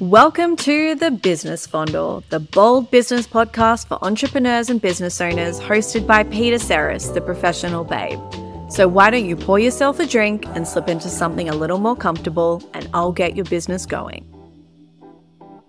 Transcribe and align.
Welcome 0.00 0.56
to 0.56 0.94
the 0.94 1.10
Business 1.10 1.66
Fondle, 1.66 2.22
the 2.28 2.38
bold 2.38 2.90
business 2.90 3.26
podcast 3.26 3.86
for 3.86 3.98
entrepreneurs 4.04 4.68
and 4.68 4.78
business 4.78 5.22
owners, 5.22 5.58
hosted 5.58 6.06
by 6.06 6.22
Peta 6.22 6.56
Serras, 6.56 7.14
the 7.14 7.22
professional 7.22 7.82
babe. 7.82 8.20
So, 8.70 8.88
why 8.88 9.08
don't 9.08 9.24
you 9.24 9.36
pour 9.36 9.58
yourself 9.58 9.98
a 9.98 10.04
drink 10.04 10.44
and 10.48 10.68
slip 10.68 10.88
into 10.88 11.08
something 11.08 11.48
a 11.48 11.54
little 11.54 11.78
more 11.78 11.96
comfortable, 11.96 12.62
and 12.74 12.90
I'll 12.92 13.10
get 13.10 13.36
your 13.36 13.46
business 13.46 13.86
going. 13.86 14.35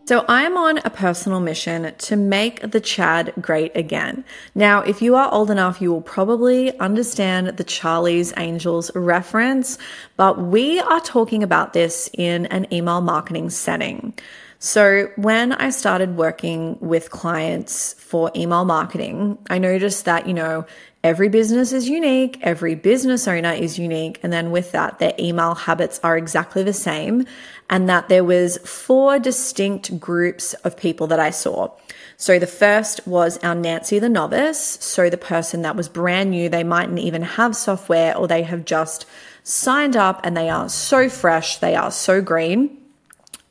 So, 0.07 0.23
I'm 0.29 0.55
on 0.55 0.77
a 0.77 0.89
personal 0.89 1.41
mission 1.41 1.93
to 1.93 2.15
make 2.15 2.61
the 2.61 2.79
Chad 2.79 3.33
great 3.41 3.75
again. 3.75 4.23
Now, 4.55 4.79
if 4.79 5.01
you 5.01 5.17
are 5.17 5.29
old 5.33 5.51
enough, 5.51 5.81
you 5.81 5.91
will 5.91 5.99
probably 5.99 6.71
understand 6.79 7.57
the 7.57 7.65
Charlie's 7.65 8.33
Angels 8.38 8.89
reference, 8.95 9.77
but 10.15 10.39
we 10.39 10.79
are 10.79 11.01
talking 11.01 11.43
about 11.43 11.73
this 11.73 12.09
in 12.13 12.45
an 12.45 12.73
email 12.73 13.01
marketing 13.01 13.49
setting. 13.49 14.17
So, 14.59 15.11
when 15.17 15.53
I 15.53 15.70
started 15.70 16.17
working 16.17 16.77
with 16.79 17.11
clients 17.11 17.93
for 17.93 18.31
email 18.35 18.65
marketing, 18.65 19.38
I 19.52 19.59
noticed 19.59 20.05
that, 20.05 20.27
you 20.27 20.34
know, 20.34 20.65
every 21.03 21.29
business 21.29 21.71
is 21.71 21.88
unique, 21.88 22.39
every 22.41 22.73
business 22.73 23.27
owner 23.27 23.51
is 23.51 23.77
unique, 23.77 24.20
and 24.23 24.34
then 24.34 24.49
with 24.49 24.71
that, 24.71 24.98
their 24.98 25.13
email 25.20 25.53
habits 25.53 25.99
are 26.03 26.17
exactly 26.17 26.63
the 26.63 26.73
same 26.73 27.25
and 27.70 27.88
that 27.89 28.09
there 28.09 28.23
was 28.23 28.57
four 28.59 29.20
distinct 29.20 29.99
groups 29.99 30.53
of 30.55 30.76
people 30.76 31.07
that 31.07 31.20
I 31.20 31.29
saw. 31.29 31.71
So 32.15 32.39
the 32.39 32.48
first 32.48 33.05
was 33.05 33.37
our 33.43 33.53
Nancy 33.53 33.99
the 33.99 34.09
novice, 34.09 34.59
so 34.59 35.09
the 35.09 35.17
person 35.17 35.62
that 35.62 35.76
was 35.76 35.87
brand 35.87 36.31
new, 36.31 36.49
they 36.49 36.63
mightn't 36.63 36.99
even 36.99 37.21
have 37.21 37.55
software 37.55 38.17
or 38.17 38.27
they 38.27 38.43
have 38.43 38.65
just 38.65 39.05
signed 39.43 39.95
up 39.95 40.21
and 40.23 40.35
they 40.35 40.49
are 40.49 40.67
so 40.67 41.09
fresh, 41.09 41.57
they 41.57 41.76
are 41.76 41.91
so 41.91 42.21
green. 42.21 42.87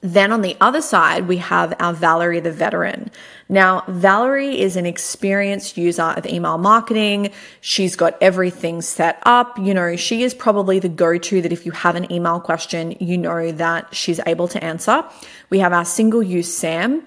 Then 0.06 0.30
on 0.30 0.42
the 0.42 0.56
other 0.60 0.80
side, 0.80 1.27
we 1.27 1.38
have 1.38 1.74
our 1.80 1.92
Valerie 1.92 2.38
the 2.38 2.52
veteran. 2.52 3.10
Now, 3.48 3.83
Valerie 3.89 4.61
is 4.61 4.77
an 4.77 4.86
experienced 4.86 5.77
user 5.77 6.14
of 6.17 6.25
email 6.27 6.58
marketing. 6.58 7.33
She's 7.61 7.97
got 7.97 8.16
everything 8.20 8.83
set 8.83 9.20
up. 9.27 9.58
You 9.58 9.75
know, 9.75 9.97
she 9.97 10.22
is 10.22 10.33
probably 10.33 10.78
the 10.78 10.89
go 10.89 11.19
to 11.19 11.42
that 11.42 11.53
if 11.53 11.66
you 11.66 11.72
have 11.72 11.97
an 11.97 12.12
email 12.12 12.39
question, 12.39 12.97
you 13.00 13.19
know 13.19 13.50
that 13.50 13.92
she's 13.97 14.20
able 14.27 14.47
to 14.47 14.62
answer. 14.62 15.05
We 15.50 15.58
have 15.58 15.72
our 15.72 15.84
single 15.84 16.22
use 16.22 16.56
Sam. 16.56 17.03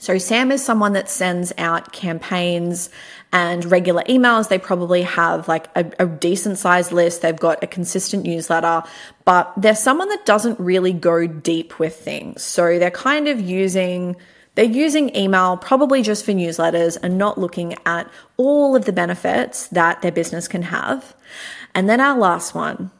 So, 0.00 0.16
Sam 0.16 0.50
is 0.50 0.64
someone 0.64 0.94
that 0.94 1.10
sends 1.10 1.52
out 1.58 1.92
campaigns 1.92 2.88
and 3.34 3.66
regular 3.66 4.02
emails. 4.04 4.48
They 4.48 4.58
probably 4.58 5.02
have 5.02 5.46
like 5.46 5.68
a, 5.76 5.92
a 5.98 6.06
decent 6.06 6.56
sized 6.56 6.90
list. 6.90 7.20
They've 7.20 7.36
got 7.36 7.62
a 7.62 7.66
consistent 7.66 8.24
newsletter, 8.24 8.82
but 9.26 9.52
they're 9.58 9.76
someone 9.76 10.08
that 10.08 10.24
doesn't 10.24 10.58
really 10.58 10.94
go 10.94 11.26
deep 11.26 11.78
with 11.78 11.96
things. 11.96 12.42
So 12.42 12.78
they're 12.78 12.90
kind 12.90 13.28
of 13.28 13.42
using 13.42 14.16
they're 14.54 14.64
using 14.64 15.14
email 15.14 15.58
probably 15.58 16.00
just 16.00 16.24
for 16.24 16.32
newsletters 16.32 16.96
and 17.02 17.18
not 17.18 17.36
looking 17.36 17.76
at 17.84 18.10
all 18.38 18.74
of 18.74 18.86
the 18.86 18.92
benefits 18.92 19.68
that 19.68 20.00
their 20.00 20.12
business 20.12 20.48
can 20.48 20.62
have. 20.62 21.14
And 21.74 21.90
then 21.90 22.00
our 22.00 22.18
last 22.18 22.54
one, 22.54 22.90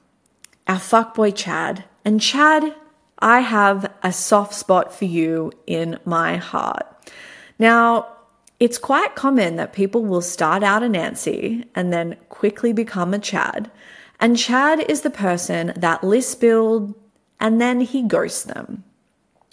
our 0.68 0.76
fuckboy 0.76 1.34
Chad. 1.34 1.84
And 2.04 2.20
Chad, 2.20 2.74
I 3.20 3.40
have 3.40 3.90
a 4.02 4.12
soft 4.12 4.52
spot 4.52 4.94
for 4.94 5.06
you 5.06 5.50
in 5.66 5.98
my 6.04 6.36
heart. 6.36 6.89
Now, 7.61 8.08
it's 8.58 8.78
quite 8.78 9.14
common 9.14 9.56
that 9.56 9.75
people 9.75 10.03
will 10.03 10.22
start 10.22 10.62
out 10.62 10.83
a 10.83 10.89
Nancy 10.89 11.67
and 11.75 11.92
then 11.92 12.17
quickly 12.30 12.72
become 12.72 13.12
a 13.12 13.19
Chad. 13.19 13.70
And 14.19 14.39
Chad 14.39 14.80
is 14.80 15.02
the 15.02 15.11
person 15.11 15.75
that 15.77 16.02
lists 16.02 16.34
build 16.34 16.94
and 17.39 17.61
then 17.61 17.83
he 17.83 18.02
ghosts 18.02 18.44
them. 18.44 18.83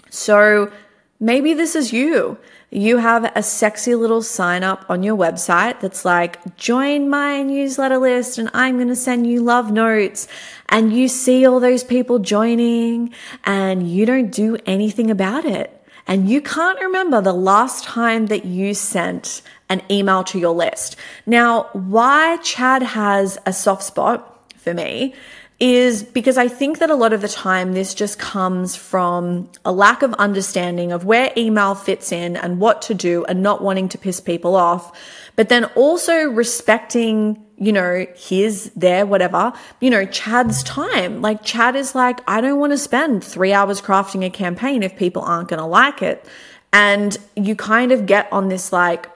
So 0.09 0.71
maybe 1.19 1.53
this 1.53 1.75
is 1.75 1.91
you. 1.91 2.37
You 2.69 2.97
have 2.97 3.29
a 3.35 3.43
sexy 3.43 3.93
little 3.93 4.21
sign 4.21 4.63
up 4.63 4.85
on 4.89 5.03
your 5.03 5.17
website 5.17 5.81
that's 5.81 6.05
like, 6.05 6.55
join 6.55 7.09
my 7.09 7.43
newsletter 7.43 7.97
list 7.97 8.37
and 8.37 8.49
I'm 8.53 8.77
going 8.77 8.87
to 8.87 8.95
send 8.95 9.27
you 9.27 9.41
love 9.41 9.69
notes. 9.69 10.29
And 10.69 10.93
you 10.93 11.09
see 11.09 11.45
all 11.45 11.59
those 11.59 11.83
people 11.83 12.19
joining 12.19 13.13
and 13.43 13.89
you 13.89 14.05
don't 14.05 14.31
do 14.31 14.57
anything 14.65 15.11
about 15.11 15.43
it 15.43 15.76
and 16.07 16.29
you 16.29 16.41
can't 16.41 16.79
remember 16.79 17.21
the 17.21 17.33
last 17.33 17.83
time 17.83 18.27
that 18.27 18.45
you 18.45 18.73
sent 18.73 19.41
an 19.69 19.81
email 19.91 20.23
to 20.25 20.39
your 20.39 20.55
list. 20.55 20.95
Now, 21.25 21.63
why 21.73 22.37
Chad 22.37 22.81
has 22.81 23.37
a 23.45 23.51
soft 23.51 23.83
spot 23.83 24.51
for 24.55 24.73
me 24.73 25.13
is 25.59 26.03
because 26.03 26.37
I 26.37 26.47
think 26.47 26.79
that 26.79 26.89
a 26.89 26.95
lot 26.95 27.13
of 27.13 27.21
the 27.21 27.27
time 27.27 27.73
this 27.73 27.95
just 27.95 28.19
comes 28.19 28.75
from 28.75 29.49
a 29.65 29.71
lack 29.71 30.03
of 30.03 30.13
understanding 30.13 30.91
of 30.91 31.03
where 31.03 31.33
email 31.35 31.73
fits 31.73 32.11
in 32.11 32.37
and 32.37 32.59
what 32.59 32.83
to 32.83 32.93
do 32.93 33.25
and 33.25 33.41
not 33.41 33.63
wanting 33.63 33.89
to 33.89 33.97
piss 33.97 34.19
people 34.21 34.55
off, 34.55 34.95
but 35.37 35.49
then 35.49 35.65
also 35.75 36.23
respecting, 36.23 37.41
you 37.57 37.71
know, 37.71 38.07
his, 38.15 38.71
their, 38.75 39.05
whatever, 39.05 39.53
you 39.79 39.89
know, 39.91 40.03
Chad's 40.05 40.63
time. 40.63 41.21
Like 41.21 41.43
Chad 41.43 41.75
is 41.75 41.93
like, 41.93 42.19
I 42.27 42.41
don't 42.41 42.59
want 42.59 42.73
to 42.73 42.77
spend 42.77 43.23
three 43.23 43.53
hours 43.53 43.79
crafting 43.79 44.25
a 44.25 44.31
campaign 44.31 44.81
if 44.81 44.97
people 44.97 45.21
aren't 45.21 45.47
going 45.47 45.59
to 45.59 45.65
like 45.65 46.01
it. 46.01 46.25
And 46.73 47.15
you 47.35 47.55
kind 47.55 47.91
of 47.91 48.07
get 48.07 48.27
on 48.33 48.49
this 48.49 48.73
like 48.73 49.09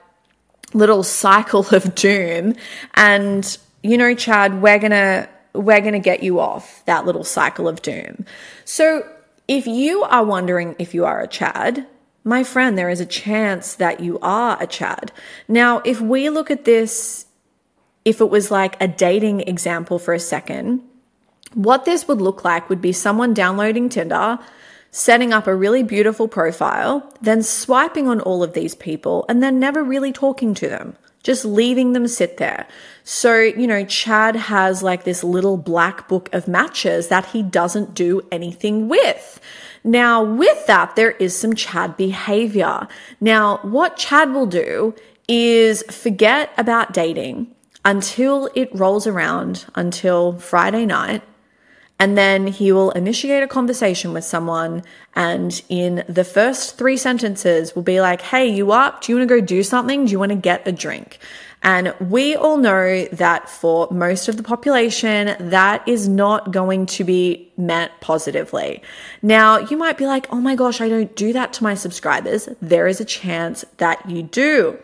little 0.72 1.02
cycle 1.02 1.66
of 1.74 1.94
doom 1.96 2.54
and, 2.94 3.58
you 3.82 3.98
know, 3.98 4.14
Chad, 4.14 4.62
we're 4.62 4.78
going 4.78 4.92
to, 4.92 5.28
we're 5.54 5.80
going 5.80 5.92
to 5.92 5.98
get 5.98 6.22
you 6.22 6.38
off 6.38 6.84
that 6.84 7.04
little 7.04 7.24
cycle 7.24 7.66
of 7.66 7.82
doom. 7.82 8.24
So 8.64 9.04
if 9.48 9.66
you 9.66 10.04
are 10.04 10.24
wondering 10.24 10.76
if 10.78 10.94
you 10.94 11.04
are 11.04 11.20
a 11.20 11.26
Chad, 11.26 11.84
my 12.24 12.44
friend, 12.44 12.78
there 12.78 12.90
is 12.90 13.00
a 13.00 13.06
chance 13.06 13.74
that 13.74 14.00
you 14.00 14.18
are 14.20 14.56
a 14.60 14.66
Chad. 14.66 15.12
Now, 15.48 15.78
if 15.84 16.00
we 16.00 16.30
look 16.30 16.50
at 16.50 16.64
this, 16.64 17.26
if 18.04 18.20
it 18.20 18.30
was 18.30 18.50
like 18.50 18.80
a 18.80 18.88
dating 18.88 19.40
example 19.40 19.98
for 19.98 20.14
a 20.14 20.20
second, 20.20 20.82
what 21.54 21.84
this 21.84 22.06
would 22.08 22.20
look 22.20 22.44
like 22.44 22.68
would 22.68 22.80
be 22.80 22.92
someone 22.92 23.34
downloading 23.34 23.88
Tinder, 23.88 24.38
setting 24.90 25.32
up 25.32 25.46
a 25.46 25.54
really 25.54 25.82
beautiful 25.82 26.28
profile, 26.28 27.12
then 27.20 27.42
swiping 27.42 28.08
on 28.08 28.20
all 28.20 28.42
of 28.42 28.54
these 28.54 28.74
people, 28.74 29.24
and 29.28 29.42
then 29.42 29.58
never 29.58 29.82
really 29.82 30.12
talking 30.12 30.54
to 30.54 30.68
them 30.68 30.96
just 31.22 31.44
leaving 31.44 31.92
them 31.92 32.08
sit 32.08 32.36
there. 32.38 32.66
So, 33.04 33.38
you 33.38 33.66
know, 33.66 33.84
Chad 33.84 34.36
has 34.36 34.82
like 34.82 35.04
this 35.04 35.22
little 35.22 35.56
black 35.56 36.08
book 36.08 36.28
of 36.32 36.48
matches 36.48 37.08
that 37.08 37.26
he 37.26 37.42
doesn't 37.42 37.94
do 37.94 38.22
anything 38.30 38.88
with. 38.88 39.40
Now, 39.84 40.22
with 40.22 40.66
that, 40.66 40.96
there 40.96 41.10
is 41.12 41.36
some 41.36 41.54
Chad 41.54 41.96
behavior. 41.96 42.86
Now, 43.20 43.58
what 43.62 43.96
Chad 43.96 44.32
will 44.32 44.46
do 44.46 44.94
is 45.28 45.82
forget 45.84 46.52
about 46.56 46.92
dating 46.92 47.54
until 47.84 48.48
it 48.54 48.70
rolls 48.74 49.06
around 49.06 49.66
until 49.74 50.38
Friday 50.38 50.86
night 50.86 51.22
and 52.02 52.18
then 52.18 52.48
he 52.48 52.72
will 52.72 52.90
initiate 52.90 53.44
a 53.44 53.46
conversation 53.46 54.12
with 54.12 54.24
someone. 54.24 54.82
And 55.14 55.62
in 55.68 56.02
the 56.08 56.24
first 56.24 56.76
three 56.76 56.96
sentences, 56.96 57.76
will 57.76 57.84
be 57.84 58.00
like, 58.00 58.22
Hey, 58.22 58.48
you 58.48 58.72
up? 58.72 59.02
Do 59.02 59.12
you 59.12 59.18
want 59.18 59.28
to 59.28 59.40
go 59.40 59.40
do 59.40 59.62
something? 59.62 60.06
Do 60.06 60.10
you 60.10 60.18
want 60.18 60.30
to 60.30 60.36
get 60.36 60.66
a 60.66 60.72
drink? 60.72 61.20
And 61.62 61.94
we 62.00 62.34
all 62.34 62.56
know 62.56 63.04
that 63.06 63.48
for 63.48 63.88
most 63.90 64.28
of 64.28 64.36
the 64.36 64.42
population, 64.42 65.36
that 65.50 65.86
is 65.86 66.08
not 66.08 66.50
going 66.50 66.86
to 66.86 67.04
be 67.04 67.52
met 67.56 68.00
positively. 68.00 68.82
Now, 69.22 69.58
you 69.58 69.76
might 69.76 69.96
be 69.96 70.06
like, 70.06 70.26
Oh 70.32 70.40
my 70.40 70.56
gosh, 70.56 70.80
I 70.80 70.88
don't 70.88 71.14
do 71.14 71.32
that 71.32 71.52
to 71.54 71.62
my 71.62 71.74
subscribers. 71.74 72.48
There 72.60 72.88
is 72.88 73.00
a 73.00 73.04
chance 73.04 73.64
that 73.76 74.08
you 74.10 74.22
do. 74.22 74.78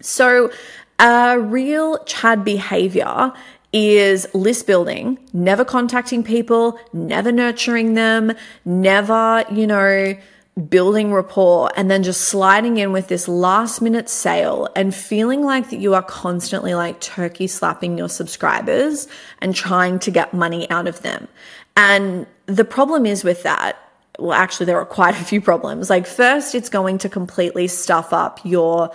So, 0.00 0.50
a 0.98 1.38
real 1.38 1.98
Chad 2.04 2.44
behavior 2.44 3.32
is 3.72 4.26
list 4.32 4.66
building, 4.66 5.18
never 5.32 5.64
contacting 5.64 6.22
people, 6.22 6.78
never 6.92 7.30
nurturing 7.30 7.94
them, 7.94 8.32
never, 8.64 9.44
you 9.52 9.66
know, 9.66 10.14
building 10.56 11.12
rapport 11.12 11.70
and 11.76 11.90
then 11.90 12.02
just 12.02 12.22
sliding 12.22 12.78
in 12.78 12.90
with 12.90 13.08
this 13.08 13.28
last 13.28 13.82
minute 13.82 14.08
sale 14.08 14.68
and 14.74 14.94
feeling 14.94 15.44
like 15.44 15.68
that 15.68 15.76
you 15.76 15.94
are 15.94 16.02
constantly 16.02 16.74
like 16.74 16.98
turkey 17.00 17.46
slapping 17.46 17.98
your 17.98 18.08
subscribers 18.08 19.06
and 19.42 19.54
trying 19.54 19.98
to 19.98 20.10
get 20.10 20.32
money 20.32 20.68
out 20.70 20.86
of 20.86 21.02
them. 21.02 21.28
And 21.76 22.26
the 22.46 22.64
problem 22.64 23.04
is 23.04 23.22
with 23.22 23.42
that, 23.42 23.76
well, 24.18 24.32
actually, 24.32 24.64
there 24.64 24.78
are 24.78 24.86
quite 24.86 25.14
a 25.14 25.24
few 25.24 25.42
problems. 25.42 25.90
Like, 25.90 26.06
first, 26.06 26.54
it's 26.54 26.70
going 26.70 26.96
to 26.98 27.10
completely 27.10 27.68
stuff 27.68 28.14
up 28.14 28.40
your 28.44 28.90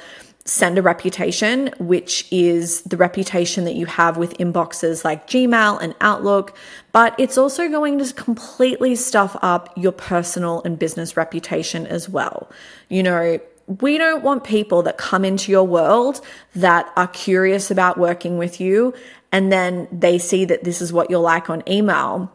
sender 0.45 0.81
reputation, 0.81 1.71
which 1.79 2.27
is 2.31 2.81
the 2.81 2.97
reputation 2.97 3.63
that 3.65 3.75
you 3.75 3.85
have 3.85 4.17
with 4.17 4.37
inboxes 4.37 5.05
like 5.05 5.27
Gmail 5.27 5.79
and 5.81 5.93
Outlook, 6.01 6.57
but 6.91 7.13
it's 7.19 7.37
also 7.37 7.69
going 7.69 7.99
to 7.99 8.13
completely 8.13 8.95
stuff 8.95 9.37
up 9.41 9.71
your 9.77 9.91
personal 9.91 10.61
and 10.63 10.79
business 10.79 11.15
reputation 11.15 11.85
as 11.87 12.09
well. 12.09 12.49
You 12.89 13.03
know, 13.03 13.39
we 13.79 13.97
don't 13.97 14.23
want 14.23 14.43
people 14.43 14.81
that 14.83 14.97
come 14.97 15.23
into 15.23 15.51
your 15.51 15.63
world 15.63 16.21
that 16.55 16.91
are 16.95 17.07
curious 17.07 17.69
about 17.71 17.97
working 17.97 18.37
with 18.37 18.59
you 18.59 18.93
and 19.31 19.51
then 19.51 19.87
they 19.91 20.17
see 20.17 20.43
that 20.45 20.63
this 20.63 20.81
is 20.81 20.91
what 20.91 21.09
you're 21.09 21.19
like 21.19 21.49
on 21.49 21.63
email 21.69 22.29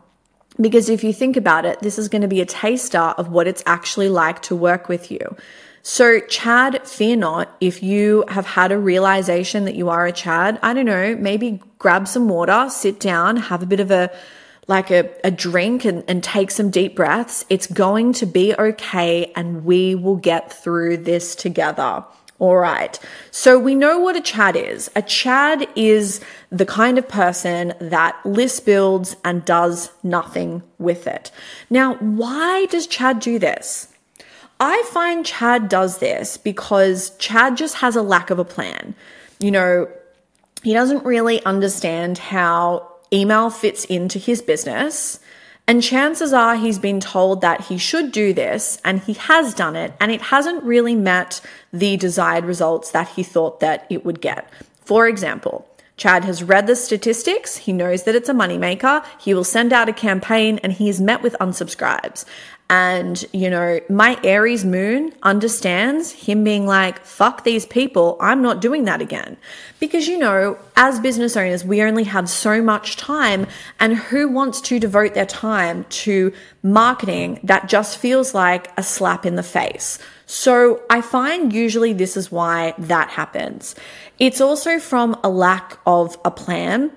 Because 0.60 0.88
if 0.88 1.04
you 1.04 1.12
think 1.12 1.36
about 1.36 1.66
it, 1.66 1.80
this 1.80 1.98
is 1.98 2.08
going 2.08 2.22
to 2.22 2.28
be 2.28 2.40
a 2.40 2.46
taster 2.46 2.98
of 2.98 3.28
what 3.28 3.46
it's 3.46 3.62
actually 3.66 4.08
like 4.08 4.40
to 4.42 4.56
work 4.56 4.88
with 4.88 5.10
you. 5.10 5.36
So, 5.88 6.18
Chad, 6.18 6.84
fear 6.84 7.14
not. 7.14 7.56
If 7.60 7.80
you 7.80 8.24
have 8.26 8.44
had 8.44 8.72
a 8.72 8.76
realization 8.78 9.66
that 9.66 9.76
you 9.76 9.88
are 9.88 10.04
a 10.04 10.10
Chad, 10.10 10.58
I 10.60 10.74
don't 10.74 10.84
know, 10.84 11.14
maybe 11.14 11.60
grab 11.78 12.08
some 12.08 12.28
water, 12.28 12.68
sit 12.70 12.98
down, 12.98 13.36
have 13.36 13.62
a 13.62 13.66
bit 13.66 13.78
of 13.78 13.92
a 13.92 14.10
like 14.66 14.90
a, 14.90 15.08
a 15.22 15.30
drink 15.30 15.84
and, 15.84 16.02
and 16.08 16.24
take 16.24 16.50
some 16.50 16.70
deep 16.70 16.96
breaths. 16.96 17.44
It's 17.48 17.68
going 17.68 18.14
to 18.14 18.26
be 18.26 18.52
okay 18.56 19.30
and 19.36 19.64
we 19.64 19.94
will 19.94 20.16
get 20.16 20.52
through 20.52 20.96
this 20.96 21.36
together. 21.36 22.04
All 22.40 22.56
right. 22.56 22.98
So 23.30 23.56
we 23.56 23.76
know 23.76 24.00
what 24.00 24.16
a 24.16 24.20
Chad 24.20 24.56
is. 24.56 24.90
A 24.96 25.02
Chad 25.02 25.68
is 25.76 26.20
the 26.50 26.66
kind 26.66 26.98
of 26.98 27.08
person 27.08 27.74
that 27.80 28.18
list 28.26 28.66
builds 28.66 29.14
and 29.24 29.44
does 29.44 29.92
nothing 30.02 30.64
with 30.78 31.06
it. 31.06 31.30
Now, 31.70 31.94
why 31.94 32.66
does 32.66 32.88
Chad 32.88 33.20
do 33.20 33.38
this? 33.38 33.86
I 34.58 34.82
find 34.90 35.24
Chad 35.24 35.68
does 35.68 35.98
this 35.98 36.36
because 36.36 37.10
Chad 37.18 37.56
just 37.56 37.76
has 37.76 37.96
a 37.96 38.02
lack 38.02 38.30
of 38.30 38.38
a 38.38 38.44
plan. 38.44 38.94
You 39.38 39.50
know, 39.50 39.88
he 40.62 40.72
doesn't 40.72 41.04
really 41.04 41.44
understand 41.44 42.18
how 42.18 42.90
email 43.12 43.50
fits 43.50 43.84
into 43.84 44.18
his 44.18 44.42
business. 44.42 45.20
And 45.68 45.82
chances 45.82 46.32
are 46.32 46.56
he's 46.56 46.78
been 46.78 47.00
told 47.00 47.40
that 47.40 47.62
he 47.62 47.76
should 47.76 48.12
do 48.12 48.32
this 48.32 48.78
and 48.84 49.00
he 49.00 49.14
has 49.14 49.52
done 49.52 49.74
it 49.74 49.94
and 50.00 50.12
it 50.12 50.22
hasn't 50.22 50.62
really 50.62 50.94
met 50.94 51.40
the 51.72 51.96
desired 51.96 52.44
results 52.44 52.92
that 52.92 53.08
he 53.08 53.22
thought 53.22 53.60
that 53.60 53.86
it 53.90 54.04
would 54.04 54.20
get. 54.20 54.48
For 54.80 55.08
example, 55.08 55.68
Chad 55.96 56.24
has 56.24 56.42
read 56.42 56.66
the 56.66 56.76
statistics. 56.76 57.56
He 57.56 57.72
knows 57.72 58.04
that 58.04 58.14
it's 58.14 58.28
a 58.28 58.34
moneymaker. 58.34 59.04
He 59.18 59.34
will 59.34 59.44
send 59.44 59.72
out 59.72 59.88
a 59.88 59.92
campaign 59.92 60.60
and 60.62 60.72
he 60.72 60.88
is 60.88 61.00
met 61.00 61.22
with 61.22 61.34
unsubscribes. 61.40 62.24
And, 62.68 63.24
you 63.32 63.48
know, 63.48 63.80
my 63.88 64.18
Aries 64.24 64.64
moon 64.64 65.12
understands 65.22 66.10
him 66.10 66.42
being 66.42 66.66
like, 66.66 67.04
fuck 67.04 67.44
these 67.44 67.64
people. 67.64 68.16
I'm 68.20 68.42
not 68.42 68.60
doing 68.60 68.84
that 68.84 69.00
again. 69.00 69.36
Because, 69.78 70.08
you 70.08 70.18
know, 70.18 70.58
as 70.74 70.98
business 70.98 71.36
owners, 71.36 71.64
we 71.64 71.80
only 71.82 72.02
have 72.04 72.28
so 72.28 72.60
much 72.60 72.96
time. 72.96 73.46
And 73.78 73.96
who 73.96 74.28
wants 74.28 74.60
to 74.62 74.80
devote 74.80 75.14
their 75.14 75.26
time 75.26 75.84
to 75.84 76.32
marketing 76.64 77.38
that 77.44 77.68
just 77.68 77.98
feels 77.98 78.34
like 78.34 78.76
a 78.76 78.82
slap 78.82 79.24
in 79.24 79.36
the 79.36 79.44
face? 79.44 80.00
So 80.26 80.82
I 80.90 81.02
find 81.02 81.52
usually 81.52 81.92
this 81.92 82.16
is 82.16 82.32
why 82.32 82.74
that 82.78 83.10
happens. 83.10 83.76
It's 84.18 84.40
also 84.40 84.80
from 84.80 85.16
a 85.22 85.28
lack 85.28 85.78
of 85.86 86.18
a 86.24 86.32
plan 86.32 86.90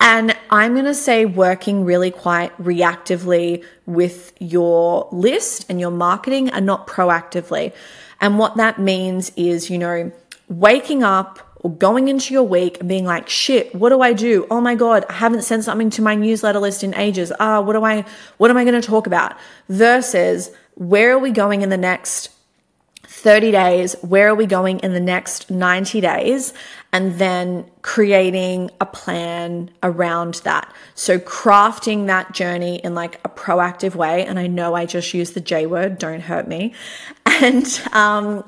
and 0.00 0.36
I'm 0.50 0.74
going 0.74 0.84
to 0.86 0.94
say 0.94 1.24
working 1.24 1.84
really 1.84 2.10
quite 2.10 2.56
reactively 2.58 3.64
with 3.86 4.32
your 4.38 5.08
list 5.12 5.66
and 5.68 5.80
your 5.80 5.90
marketing 5.90 6.50
and 6.50 6.66
not 6.66 6.86
proactively. 6.86 7.72
And 8.20 8.38
what 8.38 8.56
that 8.56 8.78
means 8.78 9.32
is, 9.36 9.70
you 9.70 9.78
know, 9.78 10.12
waking 10.48 11.02
up 11.02 11.38
or 11.56 11.70
going 11.70 12.08
into 12.08 12.34
your 12.34 12.42
week 12.42 12.80
and 12.80 12.88
being 12.88 13.04
like, 13.04 13.28
shit, 13.28 13.74
what 13.74 13.88
do 13.88 14.02
I 14.02 14.12
do? 14.12 14.46
Oh 14.50 14.60
my 14.60 14.74
God, 14.74 15.06
I 15.08 15.14
haven't 15.14 15.42
sent 15.42 15.64
something 15.64 15.90
to 15.90 16.02
my 16.02 16.14
newsletter 16.14 16.58
list 16.58 16.84
in 16.84 16.94
ages. 16.94 17.32
Ah, 17.40 17.60
what 17.60 17.72
do 17.72 17.84
I, 17.84 18.04
what 18.36 18.50
am 18.50 18.56
I 18.56 18.64
going 18.64 18.80
to 18.80 18.86
talk 18.86 19.06
about? 19.06 19.36
Versus 19.68 20.50
where 20.74 21.12
are 21.12 21.18
we 21.18 21.30
going 21.30 21.62
in 21.62 21.70
the 21.70 21.78
next 21.78 22.30
30 23.24 23.52
days, 23.52 23.94
where 24.02 24.28
are 24.28 24.34
we 24.34 24.44
going 24.44 24.80
in 24.80 24.92
the 24.92 25.00
next 25.00 25.50
90 25.50 26.02
days, 26.02 26.52
and 26.94 27.16
then 27.16 27.68
creating 27.82 28.70
a 28.80 28.86
plan 28.86 29.68
around 29.82 30.34
that. 30.44 30.72
So, 30.94 31.18
crafting 31.18 32.06
that 32.06 32.32
journey 32.32 32.76
in 32.76 32.94
like 32.94 33.20
a 33.24 33.28
proactive 33.28 33.96
way. 33.96 34.24
And 34.24 34.38
I 34.38 34.46
know 34.46 34.74
I 34.76 34.86
just 34.86 35.12
used 35.12 35.34
the 35.34 35.40
J 35.40 35.66
word, 35.66 35.98
don't 35.98 36.22
hurt 36.22 36.48
me. 36.48 36.72
And 37.42 37.66
um, 37.90 38.44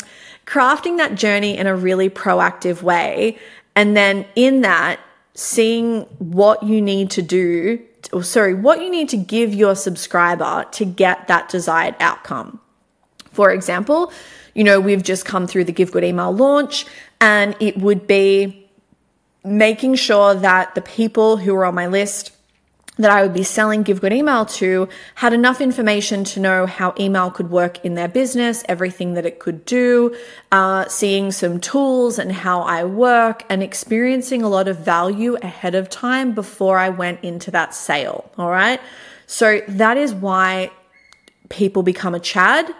crafting 0.47 0.99
that 0.99 1.17
journey 1.17 1.59
in 1.59 1.67
a 1.67 1.75
really 1.75 2.09
proactive 2.09 2.81
way. 2.81 3.37
And 3.75 3.97
then 3.97 4.25
in 4.37 4.61
that, 4.61 5.01
seeing 5.35 6.03
what 6.21 6.63
you 6.63 6.81
need 6.81 7.11
to 7.11 7.23
do, 7.23 7.83
or 8.13 8.23
sorry, 8.23 8.55
what 8.55 8.81
you 8.81 8.89
need 8.89 9.09
to 9.09 9.17
give 9.17 9.53
your 9.53 9.75
subscriber 9.75 10.65
to 10.71 10.85
get 10.85 11.27
that 11.27 11.49
desired 11.49 11.97
outcome. 11.99 12.61
For 13.33 13.51
example, 13.51 14.13
you 14.57 14.65
know, 14.65 14.81
we've 14.81 15.03
just 15.03 15.27
come 15.27 15.47
through 15.47 15.65
the 15.65 15.73
Give 15.73 15.93
Good 15.93 16.03
email 16.03 16.33
launch, 16.33 16.87
and 17.21 17.55
it 17.61 17.77
would 17.77 18.07
be 18.07 18.67
making 19.45 19.97
sure 19.97 20.35
that 20.35 20.75
the 20.75 20.81
people 20.81 21.37
who 21.37 21.55
are 21.55 21.67
on 21.67 21.75
my 21.75 21.87
list 21.87 22.33
that 22.97 23.11
I 23.11 23.23
would 23.23 23.35
be 23.35 23.43
selling 23.43 23.83
Give 23.83 24.01
Good 24.01 24.15
Email 24.15 24.47
to 24.47 24.89
had 25.17 25.35
enough 25.35 25.61
information 25.61 26.25
to 26.25 26.41
know 26.41 26.65
how 26.65 26.95
email 26.99 27.31
could 27.31 27.51
work 27.51 27.85
in 27.85 27.97
their 27.97 28.09
business, 28.09 28.65
everything 28.67 29.13
that 29.13 29.27
it 29.27 29.41
could 29.41 29.67
do, 29.67 30.17
uh, 30.51 30.89
seeing 30.89 31.33
some 31.33 31.61
tools 31.61 32.19
and 32.19 32.33
how 32.33 32.63
I 32.63 32.85
work, 32.85 33.45
and 33.51 33.63
experiencing 33.63 34.41
a 34.41 34.49
lot 34.49 34.69
of 34.69 34.79
value 34.79 35.37
ahead 35.43 35.75
of 35.75 35.91
time 35.91 36.33
before 36.33 36.79
I 36.79 36.89
went 36.89 37.23
into 37.23 37.51
that 37.51 37.75
sale. 37.75 38.31
All 38.39 38.49
right. 38.49 38.81
So 39.27 39.61
that 39.69 39.99
is 39.99 40.15
why 40.15 40.71
people 41.51 41.83
become 41.83 42.15
a 42.15 42.21
Chad 42.21 42.75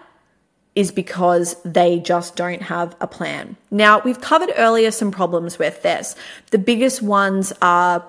is 0.77 0.91
because 0.91 1.59
they 1.63 1.99
just 1.99 2.35
don't 2.35 2.61
have 2.61 2.95
a 3.01 3.07
plan. 3.07 3.57
Now, 3.71 3.99
we've 3.99 4.21
covered 4.21 4.51
earlier 4.55 4.91
some 4.91 5.09
problems 5.09 5.57
with 5.57 5.81
this. 5.81 6.15
The 6.51 6.59
biggest 6.59 7.01
ones 7.01 7.51
are 7.63 8.05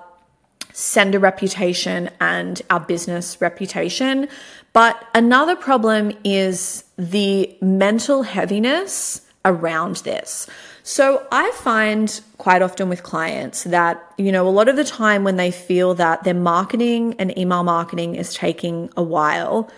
sender 0.71 1.17
reputation 1.17 2.11
and 2.21 2.61
our 2.69 2.79
business 2.79 3.41
reputation. 3.41 4.27
But 4.71 5.03
another 5.15 5.55
problem 5.55 6.11
is 6.23 6.83
the 6.95 7.57
mental 7.59 8.21
heaviness 8.21 9.21
around 9.43 9.95
this. 9.97 10.47
So 10.83 11.25
I 11.31 11.49
find 11.55 12.21
quite 12.37 12.61
often 12.61 12.87
with 12.87 13.01
clients 13.01 13.63
that, 13.63 14.13
you 14.19 14.31
know, 14.31 14.47
a 14.47 14.51
lot 14.51 14.69
of 14.69 14.75
the 14.75 14.83
time 14.83 15.23
when 15.23 15.37
they 15.37 15.49
feel 15.49 15.95
that 15.95 16.23
their 16.23 16.35
marketing 16.35 17.15
and 17.17 17.35
email 17.35 17.63
marketing 17.63 18.13
is 18.13 18.35
taking 18.35 18.91
a 18.95 19.01
while, 19.01 19.71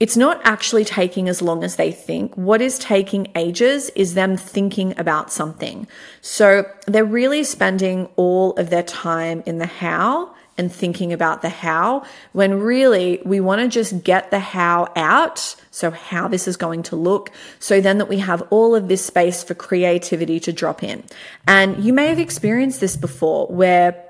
it's 0.00 0.16
not 0.16 0.40
actually 0.44 0.84
taking 0.84 1.28
as 1.28 1.42
long 1.42 1.62
as 1.62 1.76
they 1.76 1.92
think. 1.92 2.34
What 2.34 2.62
is 2.62 2.78
taking 2.78 3.28
ages 3.36 3.90
is 3.90 4.14
them 4.14 4.38
thinking 4.38 4.98
about 4.98 5.30
something. 5.30 5.86
So 6.22 6.64
they're 6.86 7.04
really 7.04 7.44
spending 7.44 8.08
all 8.16 8.54
of 8.54 8.70
their 8.70 8.82
time 8.82 9.42
in 9.44 9.58
the 9.58 9.66
how 9.66 10.34
and 10.56 10.72
thinking 10.72 11.12
about 11.12 11.42
the 11.42 11.48
how 11.48 12.04
when 12.32 12.60
really 12.60 13.22
we 13.24 13.40
want 13.40 13.60
to 13.60 13.68
just 13.68 14.02
get 14.02 14.30
the 14.30 14.38
how 14.38 14.92
out. 14.96 15.56
So, 15.70 15.90
how 15.90 16.28
this 16.28 16.46
is 16.46 16.56
going 16.58 16.82
to 16.84 16.96
look. 16.96 17.30
So 17.58 17.80
then 17.80 17.96
that 17.98 18.08
we 18.08 18.18
have 18.18 18.42
all 18.50 18.74
of 18.74 18.88
this 18.88 19.04
space 19.04 19.42
for 19.42 19.54
creativity 19.54 20.38
to 20.40 20.52
drop 20.52 20.82
in. 20.82 21.04
And 21.46 21.82
you 21.82 21.94
may 21.94 22.08
have 22.08 22.18
experienced 22.18 22.80
this 22.80 22.96
before 22.96 23.46
where 23.46 24.04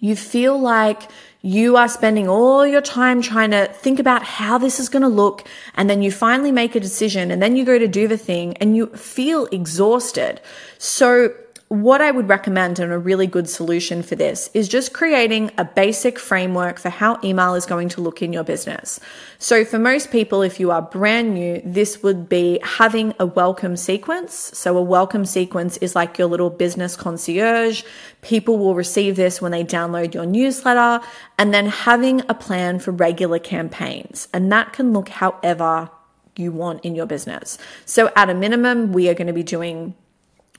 you 0.00 0.16
feel 0.16 0.58
like 0.58 1.02
you 1.44 1.76
are 1.76 1.88
spending 1.88 2.26
all 2.26 2.66
your 2.66 2.80
time 2.80 3.20
trying 3.20 3.50
to 3.50 3.66
think 3.66 3.98
about 3.98 4.22
how 4.22 4.56
this 4.56 4.80
is 4.80 4.88
going 4.88 5.02
to 5.02 5.08
look. 5.08 5.46
And 5.74 5.90
then 5.90 6.00
you 6.00 6.10
finally 6.10 6.50
make 6.50 6.74
a 6.74 6.80
decision 6.80 7.30
and 7.30 7.42
then 7.42 7.54
you 7.54 7.66
go 7.66 7.78
to 7.78 7.86
do 7.86 8.08
the 8.08 8.16
thing 8.16 8.56
and 8.56 8.74
you 8.74 8.86
feel 8.96 9.44
exhausted. 9.52 10.40
So 10.78 11.34
what 11.68 12.00
I 12.00 12.10
would 12.10 12.28
recommend 12.28 12.78
and 12.78 12.92
a 12.92 12.98
really 12.98 13.26
good 13.26 13.48
solution 13.48 14.02
for 14.02 14.14
this 14.14 14.50
is 14.52 14.68
just 14.68 14.92
creating 14.92 15.50
a 15.56 15.64
basic 15.64 16.18
framework 16.18 16.78
for 16.78 16.90
how 16.90 17.18
email 17.24 17.54
is 17.54 17.64
going 17.64 17.88
to 17.90 18.00
look 18.00 18.22
in 18.22 18.32
your 18.32 18.44
business. 18.44 19.00
So 19.38 19.64
for 19.64 19.78
most 19.78 20.10
people, 20.10 20.42
if 20.42 20.60
you 20.60 20.70
are 20.70 20.82
brand 20.82 21.34
new, 21.34 21.62
this 21.64 22.02
would 22.02 22.28
be 22.28 22.60
having 22.62 23.14
a 23.18 23.26
welcome 23.26 23.76
sequence. 23.76 24.34
So 24.34 24.76
a 24.76 24.82
welcome 24.82 25.24
sequence 25.24 25.76
is 25.78 25.96
like 25.96 26.18
your 26.18 26.28
little 26.28 26.50
business 26.50 26.96
concierge. 26.96 27.82
People 28.20 28.58
will 28.58 28.74
receive 28.74 29.16
this 29.16 29.40
when 29.40 29.52
they 29.52 29.64
download 29.64 30.12
your 30.12 30.26
newsletter 30.26 31.04
and 31.38 31.54
then 31.54 31.66
having 31.66 32.20
a 32.28 32.34
plan 32.34 32.78
for 32.78 32.92
regular 32.92 33.38
campaigns. 33.38 34.28
And 34.34 34.52
that 34.52 34.74
can 34.74 34.92
look 34.92 35.08
however 35.08 35.90
you 36.36 36.52
want 36.52 36.84
in 36.84 36.94
your 36.94 37.06
business. 37.06 37.58
So 37.86 38.12
at 38.14 38.28
a 38.28 38.34
minimum, 38.34 38.92
we 38.92 39.08
are 39.08 39.14
going 39.14 39.28
to 39.28 39.32
be 39.32 39.42
doing 39.42 39.94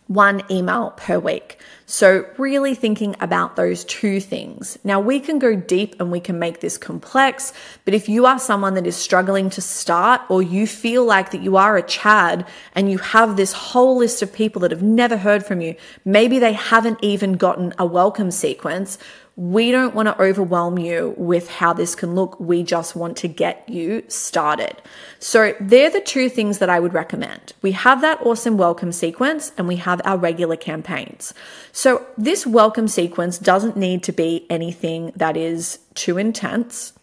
one 0.07 0.43
email 0.50 0.93
per 0.97 1.19
week. 1.19 1.57
So, 1.88 2.25
really 2.39 2.74
thinking 2.74 3.15
about 3.20 3.56
those 3.56 3.86
two 3.86 4.20
things. 4.20 4.80
Now, 4.84 5.00
we 5.00 5.20
can 5.20 5.38
go 5.38 5.56
deep 5.56 5.96
and 6.00 6.12
we 6.12 6.20
can 6.20 6.39
make 6.39 6.60
this 6.60 6.80
complex, 6.80 7.54
but 7.86 7.94
if 7.94 8.10
you 8.10 8.25
are 8.25 8.39
someone 8.39 8.74
that 8.74 8.88
is 8.88 8.96
struggling 8.96 9.51
to 9.51 9.62
start 9.62 10.22
or 10.27 10.42
you 10.42 10.65
feel 10.65 11.06
like 11.06 11.30
that 11.30 11.44
you 11.44 11.58
are 11.58 11.77
a 11.77 11.84
Chad 11.84 12.48
and 12.74 12.89
you 12.89 12.98
have 12.98 13.38
this 13.38 13.54
whole 13.54 13.98
list 13.98 14.24
of 14.24 14.34
people 14.34 14.62
that 14.62 14.72
have 14.72 14.82
never 14.82 15.15
heard 15.15 15.46
from 15.46 15.62
you, 15.62 15.75
maybe 16.04 16.39
they 16.39 16.54
haven't 16.54 16.98
even 17.04 17.34
gotten 17.34 17.72
a 17.77 17.86
welcome 17.86 18.32
sequence, 18.32 18.98
we 19.38 19.72
don't 19.72 19.94
want 19.94 20.08
to 20.08 20.22
overwhelm 20.22 20.80
you 20.80 21.13
with 21.18 21.50
how 21.50 21.74
this 21.74 21.94
can 21.94 22.15
look. 22.15 22.39
We 22.39 22.63
just 22.63 22.96
want 22.96 23.18
to 23.18 23.27
get 23.27 23.68
you 23.68 24.04
started. 24.08 24.82
So 25.20 25.54
they're 25.60 25.89
the 25.89 26.00
two 26.00 26.30
things 26.30 26.60
that 26.60 26.70
I 26.70 26.80
would 26.80 26.94
recommend. 26.94 27.51
We 27.62 27.74
have 27.74 28.00
that 28.00 28.25
awesome 28.25 28.58
welcome 28.58 28.94
sequence 28.94 29.51
and 29.58 29.68
we 29.68 29.75
have 29.77 30.01
our 30.06 30.18
regular 30.18 30.56
campaigns. 30.56 31.34
So 31.77 32.05
this 32.17 32.48
welcome 32.48 32.88
sequence 32.88 33.38
doesn't 33.38 33.75
need 33.75 34.01
to 34.03 34.13
be 34.13 34.46
anything 34.50 35.12
that 35.17 35.36
is 35.36 35.79
too 35.94 36.17
intense. 36.17 36.94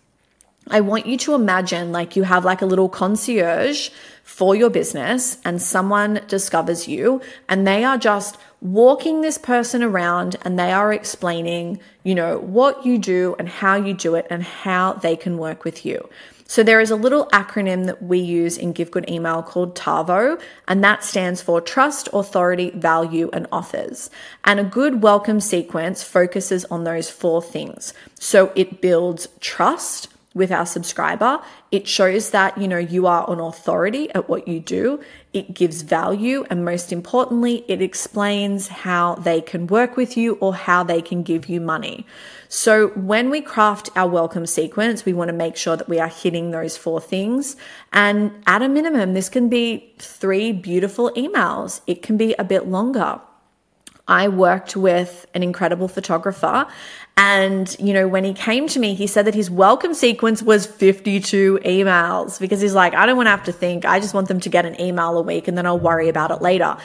I 0.71 0.81
want 0.81 1.05
you 1.05 1.19
to 1.19 1.35
imagine 1.35 1.93
like 1.93 2.17
you 2.17 2.23
have 2.23 2.47
like 2.47 2.63
a 2.63 2.67
little 2.67 2.89
concierge 2.89 3.91
for 4.25 4.57
your 4.57 4.71
business 4.71 5.37
and 5.45 5.61
someone 5.61 6.23
discovers 6.27 6.89
you 6.89 7.21
and 7.51 7.67
they 7.67 7.85
are 7.85 7.99
just 7.99 8.39
walking 8.63 9.21
this 9.21 9.37
person 9.37 9.83
around 9.83 10.37
and 10.41 10.59
they 10.59 10.73
are 10.73 10.91
explaining, 10.91 11.79
you 12.03 12.15
know, 12.15 12.39
what 12.39 12.87
you 12.87 12.97
do 12.97 13.37
and 13.39 13.51
how 13.51 13.75
you 13.75 13.93
do 13.93 14.15
it 14.15 14.27
and 14.31 14.43
how 14.43 14.95
they 14.95 15.17
can 15.17 15.37
work 15.37 15.65
with 15.65 15.85
you. 15.85 16.09
So 16.47 16.63
there 16.63 16.81
is 16.81 16.91
a 16.91 16.97
little 16.97 17.27
acronym 17.29 17.87
that 17.87 18.03
we 18.03 18.19
use 18.19 18.59
in 18.59 18.73
Give 18.73 18.91
Good 18.91 19.09
Email 19.09 19.43
called 19.43 19.75
TAVO, 19.75 20.41
and 20.69 20.85
that 20.85 21.03
stands 21.03 21.41
for 21.41 21.61
Trust, 21.61 22.09
Authority, 22.13 22.71
Value, 22.71 23.31
and 23.33 23.47
Offers. 23.51 24.11
And 24.45 24.61
a 24.61 24.65
good 24.65 25.03
welcome 25.03 25.41
sequence 25.41 26.03
focuses 26.03 26.65
on 26.67 26.85
those 26.85 27.09
four 27.09 27.41
things. 27.41 27.95
So 28.19 28.53
it 28.55 28.81
builds 28.81 29.29
trust, 29.41 30.09
with 30.35 30.51
our 30.51 30.67
subscriber. 30.67 31.41
It 31.71 31.87
shows 31.89 32.31
that, 32.31 32.57
you 32.59 32.69
know, 32.69 32.79
you 32.79 33.07
are 33.07 33.31
an 33.31 33.41
authority 33.41 34.11
at 34.15 34.29
what 34.29 34.49
you 34.49 34.61
do. 34.61 35.01
It 35.33 35.55
gives 35.55 35.83
value. 35.83 36.45
And 36.51 36.65
most 36.65 36.93
importantly, 36.93 37.65
it 37.69 37.81
explains 37.83 38.69
how 38.69 39.17
they 39.17 39.41
can 39.41 39.67
work 39.67 39.97
with 39.97 40.17
you 40.17 40.35
or 40.35 40.55
how 40.55 40.83
they 40.83 41.03
can 41.03 41.23
give 41.23 41.49
you 41.49 41.61
money. 41.61 42.07
So 42.49 42.89
when 42.89 43.31
we 43.31 43.41
craft 43.41 43.91
our 43.97 44.09
welcome 44.09 44.47
sequence, 44.47 45.05
we 45.05 45.13
want 45.13 45.29
to 45.29 45.35
make 45.35 45.57
sure 45.57 45.77
that 45.77 45.89
we 45.89 45.99
are 45.99 46.09
hitting 46.09 46.51
those 46.51 46.77
four 46.77 47.01
things. 47.01 47.57
And 47.93 48.33
at 48.47 48.63
a 48.63 48.69
minimum, 48.69 49.15
this 49.15 49.29
can 49.29 49.49
be 49.49 49.95
three 49.99 50.53
beautiful 50.53 51.11
emails. 51.13 51.81
It 51.87 52.03
can 52.03 52.17
be 52.17 52.35
a 52.39 52.45
bit 52.45 52.67
longer. 52.67 53.21
I 54.09 54.29
worked 54.29 54.77
with 54.77 55.27
an 55.35 55.43
incredible 55.43 55.89
photographer. 55.89 56.67
And, 57.17 57.75
you 57.79 57.93
know, 57.93 58.09
when 58.09 58.25
he 58.25 58.33
came 58.33 58.67
to 58.69 58.81
me, 58.81 58.95
he 58.95 59.07
said 59.07 59.27
that 59.27 59.35
his 59.35 59.51
welcome 59.51 59.95
sequence 59.95 60.43
was 60.43 60.67
52 60.67 61.61
emails 61.65 62.41
because 62.41 62.61
he's 62.61 62.75
like, 62.75 62.95
I 62.95 63.07
don't 63.07 63.17
want 63.17 63.27
to 63.27 63.31
have 63.31 63.45
to 63.45 63.53
think. 63.53 63.85
I 63.85 64.01
just 64.01 64.15
want 64.15 64.29
them 64.29 64.41
to 64.41 64.49
get 64.49 64.65
an 64.67 64.81
email 64.81 65.17
a 65.19 65.23
week 65.23 65.47
and 65.47 65.57
then 65.57 65.67
I'll 65.67 65.79
worry 65.79 66.09
about 66.09 66.31
it 66.31 66.43
later. 66.43 66.77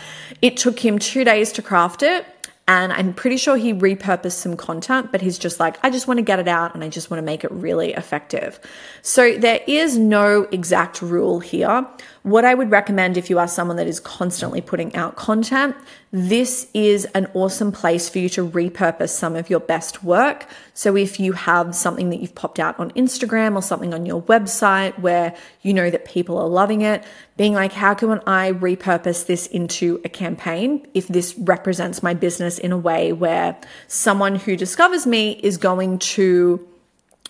It 0.41 0.57
took 0.57 0.79
him 0.79 0.99
two 0.99 1.23
days 1.23 1.51
to 1.53 1.61
craft 1.61 2.03
it. 2.03 2.25
And 2.69 2.91
I'm 2.91 3.13
pretty 3.13 3.37
sure 3.37 3.55
he 3.55 3.73
repurposed 3.73 4.33
some 4.33 4.57
content, 4.57 5.09
but 5.13 5.21
he's 5.21 5.39
just 5.39 5.57
like, 5.57 5.77
I 5.83 5.89
just 5.89 6.05
want 6.05 6.17
to 6.17 6.21
get 6.21 6.37
it 6.37 6.49
out 6.49 6.75
and 6.75 6.83
I 6.83 6.89
just 6.89 7.09
want 7.09 7.19
to 7.19 7.25
make 7.25 7.45
it 7.45 7.51
really 7.51 7.93
effective. 7.93 8.59
So 9.01 9.37
there 9.37 9.61
is 9.67 9.97
no 9.97 10.43
exact 10.51 11.01
rule 11.01 11.39
here. 11.39 11.87
What 12.27 12.43
I 12.43 12.55
would 12.55 12.71
recommend 12.71 13.15
if 13.15 13.29
you 13.29 13.39
are 13.39 13.47
someone 13.47 13.77
that 13.77 13.87
is 13.87 14.01
constantly 14.01 14.59
putting 14.59 14.93
out 14.97 15.15
content, 15.15 15.77
this 16.11 16.67
is 16.73 17.05
an 17.15 17.31
awesome 17.33 17.71
place 17.71 18.09
for 18.09 18.19
you 18.19 18.27
to 18.27 18.45
repurpose 18.45 19.11
some 19.11 19.37
of 19.37 19.49
your 19.49 19.61
best 19.61 20.03
work. 20.03 20.45
So 20.73 20.97
if 20.97 21.21
you 21.21 21.31
have 21.31 21.73
something 21.73 22.09
that 22.09 22.19
you've 22.19 22.35
popped 22.35 22.59
out 22.59 22.77
on 22.81 22.91
Instagram 22.91 23.55
or 23.55 23.61
something 23.61 23.93
on 23.93 24.05
your 24.05 24.21
website 24.23 24.99
where 24.99 25.33
you 25.61 25.73
know 25.73 25.89
that 25.89 26.03
people 26.03 26.37
are 26.37 26.49
loving 26.49 26.81
it, 26.81 27.01
being 27.37 27.53
like, 27.53 27.71
how 27.71 27.93
can 27.93 28.19
I 28.27 28.51
repurpose 28.51 29.25
this 29.25 29.47
into 29.47 30.01
a 30.03 30.09
campaign 30.09 30.85
if 30.93 31.07
this 31.07 31.33
represents 31.37 32.03
my 32.03 32.13
business 32.13 32.59
in 32.59 32.73
a 32.73 32.77
way 32.77 33.13
where 33.13 33.57
someone 33.87 34.35
who 34.35 34.57
discovers 34.57 35.07
me 35.07 35.39
is 35.43 35.55
going 35.55 35.99
to 35.99 36.67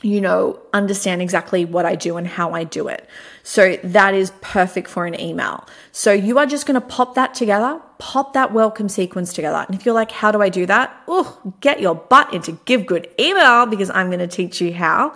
you 0.01 0.21
know, 0.21 0.59
understand 0.73 1.21
exactly 1.21 1.65
what 1.65 1.85
I 1.85 1.95
do 1.95 2.17
and 2.17 2.27
how 2.27 2.51
I 2.51 2.63
do 2.63 2.87
it. 2.87 3.07
So 3.41 3.77
that 3.83 4.13
is 4.13 4.31
perfect 4.41 4.89
for 4.89 5.05
an 5.05 5.19
email. 5.19 5.65
So 5.91 6.11
you 6.11 6.37
are 6.37 6.45
just 6.45 6.67
going 6.67 6.79
to 6.79 6.85
pop 6.85 7.15
that 7.15 7.33
together, 7.33 7.81
pop 7.97 8.33
that 8.33 8.53
welcome 8.53 8.89
sequence 8.89 9.33
together. 9.33 9.65
And 9.67 9.75
if 9.75 9.85
you're 9.85 9.95
like, 9.95 10.11
how 10.11 10.31
do 10.31 10.41
I 10.41 10.49
do 10.49 10.65
that? 10.67 10.95
Oh, 11.07 11.53
get 11.61 11.79
your 11.81 11.95
butt 11.95 12.31
into 12.33 12.53
Give 12.65 12.85
Good 12.85 13.09
Email 13.19 13.65
because 13.65 13.89
I'm 13.89 14.07
going 14.07 14.19
to 14.19 14.27
teach 14.27 14.61
you 14.61 14.73
how. 14.73 15.15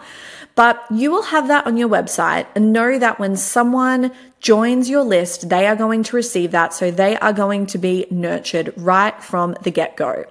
But 0.56 0.84
you 0.92 1.12
will 1.12 1.24
have 1.24 1.48
that 1.48 1.66
on 1.66 1.78
your 1.78 1.90
website 1.90 2.46
and 2.56 2.74
know 2.74 3.00
that 3.00 3.20
when 3.20 3.38
someone 3.38 4.12
joins 4.40 4.90
your 4.90 5.04
list, 5.04 5.50
they 5.50 5.68
are 5.68 5.76
going 5.76 6.04
to 6.04 6.16
receive 6.16 6.52
that. 6.52 6.74
So 6.74 6.92
they 6.92 7.18
are 7.18 7.34
going 7.34 7.68
to 7.68 7.78
be 7.78 8.06
nurtured 8.12 8.74
right 8.76 9.22
from 9.24 9.56
the 9.62 9.72
get 9.72 9.96
go. 9.96 10.26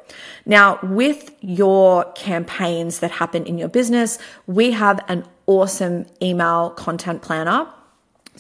Now, 0.44 0.78
with 0.82 1.32
your 1.40 2.04
campaigns 2.12 3.00
that 3.00 3.12
happen 3.12 3.46
in 3.46 3.56
your 3.56 3.68
business, 3.68 4.18
we 4.46 4.72
have 4.72 5.02
an 5.08 5.24
awesome 5.46 6.06
email 6.20 6.70
content 6.70 7.22
planner. 7.22 7.66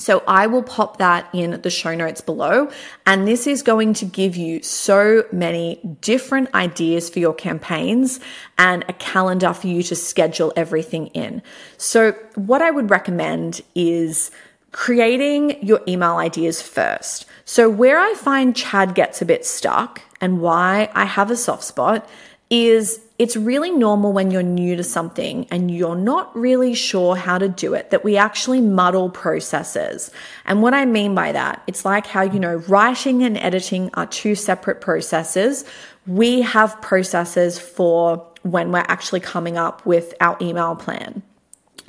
So 0.00 0.22
I 0.26 0.46
will 0.46 0.62
pop 0.62 0.96
that 0.96 1.28
in 1.34 1.60
the 1.60 1.68
show 1.68 1.94
notes 1.94 2.22
below. 2.22 2.70
And 3.06 3.28
this 3.28 3.46
is 3.46 3.62
going 3.62 3.92
to 3.94 4.06
give 4.06 4.34
you 4.34 4.62
so 4.62 5.24
many 5.30 5.78
different 6.00 6.54
ideas 6.54 7.10
for 7.10 7.18
your 7.18 7.34
campaigns 7.34 8.18
and 8.56 8.82
a 8.88 8.94
calendar 8.94 9.52
for 9.52 9.66
you 9.66 9.82
to 9.84 9.94
schedule 9.94 10.54
everything 10.56 11.08
in. 11.08 11.42
So 11.76 12.12
what 12.34 12.62
I 12.62 12.70
would 12.70 12.90
recommend 12.90 13.60
is 13.74 14.30
creating 14.72 15.62
your 15.64 15.80
email 15.86 16.16
ideas 16.16 16.62
first. 16.62 17.26
So, 17.44 17.68
where 17.68 17.98
I 17.98 18.14
find 18.14 18.54
Chad 18.54 18.94
gets 18.94 19.20
a 19.20 19.24
bit 19.24 19.44
stuck 19.44 20.00
and 20.20 20.40
why 20.40 20.88
I 20.94 21.04
have 21.04 21.30
a 21.30 21.36
soft 21.36 21.64
spot 21.64 22.08
is 22.48 23.00
it's 23.20 23.36
really 23.36 23.70
normal 23.70 24.14
when 24.14 24.30
you're 24.30 24.42
new 24.42 24.76
to 24.76 24.82
something 24.82 25.46
and 25.50 25.70
you're 25.70 25.94
not 25.94 26.34
really 26.34 26.72
sure 26.72 27.14
how 27.14 27.36
to 27.36 27.50
do 27.50 27.74
it 27.74 27.90
that 27.90 28.02
we 28.02 28.16
actually 28.16 28.62
muddle 28.62 29.10
processes. 29.10 30.10
And 30.46 30.62
what 30.62 30.72
I 30.72 30.86
mean 30.86 31.14
by 31.14 31.32
that, 31.32 31.62
it's 31.66 31.84
like 31.84 32.06
how, 32.06 32.22
you 32.22 32.40
know, 32.40 32.56
writing 32.66 33.22
and 33.22 33.36
editing 33.36 33.90
are 33.92 34.06
two 34.06 34.34
separate 34.34 34.80
processes. 34.80 35.66
We 36.06 36.40
have 36.40 36.80
processes 36.80 37.58
for 37.58 38.26
when 38.40 38.72
we're 38.72 38.86
actually 38.88 39.20
coming 39.20 39.58
up 39.58 39.84
with 39.84 40.14
our 40.22 40.38
email 40.40 40.74
plan. 40.74 41.22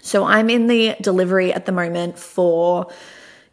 So 0.01 0.25
I'm 0.25 0.49
in 0.49 0.67
the 0.67 0.97
delivery 0.99 1.53
at 1.53 1.65
the 1.65 1.71
moment 1.71 2.19
for 2.19 2.91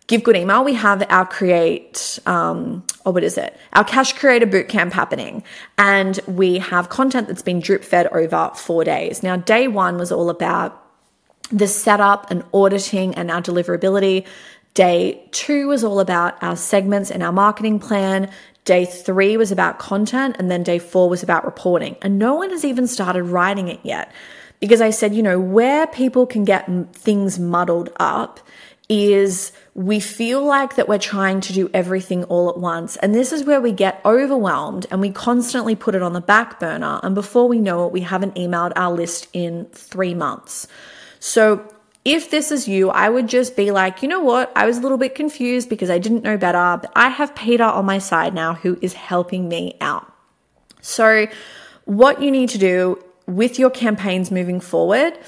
Give 0.09 0.23
Good 0.23 0.37
Email. 0.37 0.65
We 0.65 0.73
have 0.73 1.07
our 1.11 1.27
create, 1.27 2.19
um, 2.25 2.83
or 3.05 3.13
what 3.13 3.23
is 3.23 3.37
it? 3.37 3.55
Our 3.75 3.85
cash 3.85 4.15
creator 4.15 4.47
bootcamp 4.47 4.93
happening. 4.93 5.45
And 5.77 6.19
we 6.27 6.59
have 6.59 6.89
content 6.89 7.29
that's 7.29 7.43
been 7.43 7.61
drip 7.61 7.85
fed 7.85 8.07
over 8.07 8.51
four 8.55 8.85
days. 8.85 9.23
Now, 9.23 9.37
day 9.37 9.69
one 9.69 9.99
was 9.99 10.11
all 10.11 10.31
about 10.31 10.83
the 11.53 11.69
setup 11.69 12.31
and 12.31 12.43
auditing 12.55 13.15
and 13.17 13.31
our 13.31 13.43
deliverability. 13.43 14.27
Day 14.73 15.23
two 15.31 15.69
was 15.69 15.85
all 15.85 16.01
about 16.01 16.43
our 16.43 16.57
segments 16.57 17.11
and 17.11 17.23
our 17.23 17.33
marketing 17.33 17.79
plan. 17.79 18.31
Day 18.65 18.87
three 18.87 19.37
was 19.37 19.53
about 19.53 19.79
content. 19.79 20.37
And 20.39 20.51
then 20.51 20.63
day 20.63 20.79
four 20.79 21.11
was 21.11 21.23
about 21.23 21.45
reporting. 21.45 21.97
And 22.01 22.19
no 22.19 22.35
one 22.35 22.49
has 22.49 22.65
even 22.65 22.87
started 22.87 23.25
writing 23.25 23.69
it 23.69 23.81
yet 23.83 24.11
because 24.59 24.81
I 24.81 24.89
said, 24.89 25.15
you 25.15 25.23
know, 25.23 25.39
where 25.39 25.87
people 25.87 26.27
can 26.27 26.45
get 26.45 26.67
things 26.95 27.39
muddled 27.39 27.91
up 28.01 28.41
is 28.89 29.53
we 29.75 30.01
feel 30.01 30.43
like 30.43 30.77
that 30.77 30.89
we're 30.89 30.99
trying 30.99 31.41
to 31.43 31.53
do 31.53 31.71
everything 31.75 32.25
all 32.25 32.49
at 32.49 32.59
once. 32.59 32.97
And 32.97 33.15
this 33.15 33.33
is 33.33 33.45
where 33.45 33.61
we 33.61 33.73
get 33.73 34.01
overwhelmed 34.05 34.87
and 34.91 35.01
we 35.01 35.11
constantly 35.11 35.77
put 35.77 35.95
it 35.95 36.03
on 36.03 36.15
the 36.15 36.21
back 36.21 36.59
burner. 36.59 36.99
And 37.03 37.15
before 37.15 37.49
we 37.49 37.59
know 37.59 37.87
it, 37.87 37.93
we 37.93 38.01
haven't 38.01 38.35
emailed 38.35 38.73
our 38.77 38.93
list 38.93 39.29
in 39.33 39.67
three 39.73 40.15
months. 40.15 40.67
So 41.21 41.69
if 42.05 42.31
this 42.31 42.51
is 42.51 42.67
you, 42.67 42.89
I 42.89 43.11
would 43.11 43.29
just 43.29 43.57
be 43.57 43.71
like, 43.71 44.03
you 44.03 44.09
know 44.09 44.21
what? 44.21 44.51
I 44.57 44.65
was 44.65 44.79
a 44.79 44.81
little 44.81 44.99
bit 44.99 45.15
confused 45.15 45.69
because 45.69 45.91
I 45.91 45.99
didn't 45.99 46.25
know 46.25 46.39
better, 46.39 46.79
but 46.81 46.91
I 46.97 47.09
have 47.09 47.35
Peta 47.35 47.65
on 47.65 47.85
my 47.85 47.99
side 47.99 48.33
now 48.33 48.55
who 48.55 48.79
is 48.81 48.95
helping 48.95 49.49
me 49.49 49.77
out. 49.81 50.11
So, 50.81 51.27
what 51.85 52.23
you 52.23 52.31
need 52.31 52.51
to 52.51 52.59
do 52.59 53.03
with 53.27 53.59
your 53.59 53.71
campaigns 53.71 54.31
moving 54.31 54.61
forward 54.61 55.19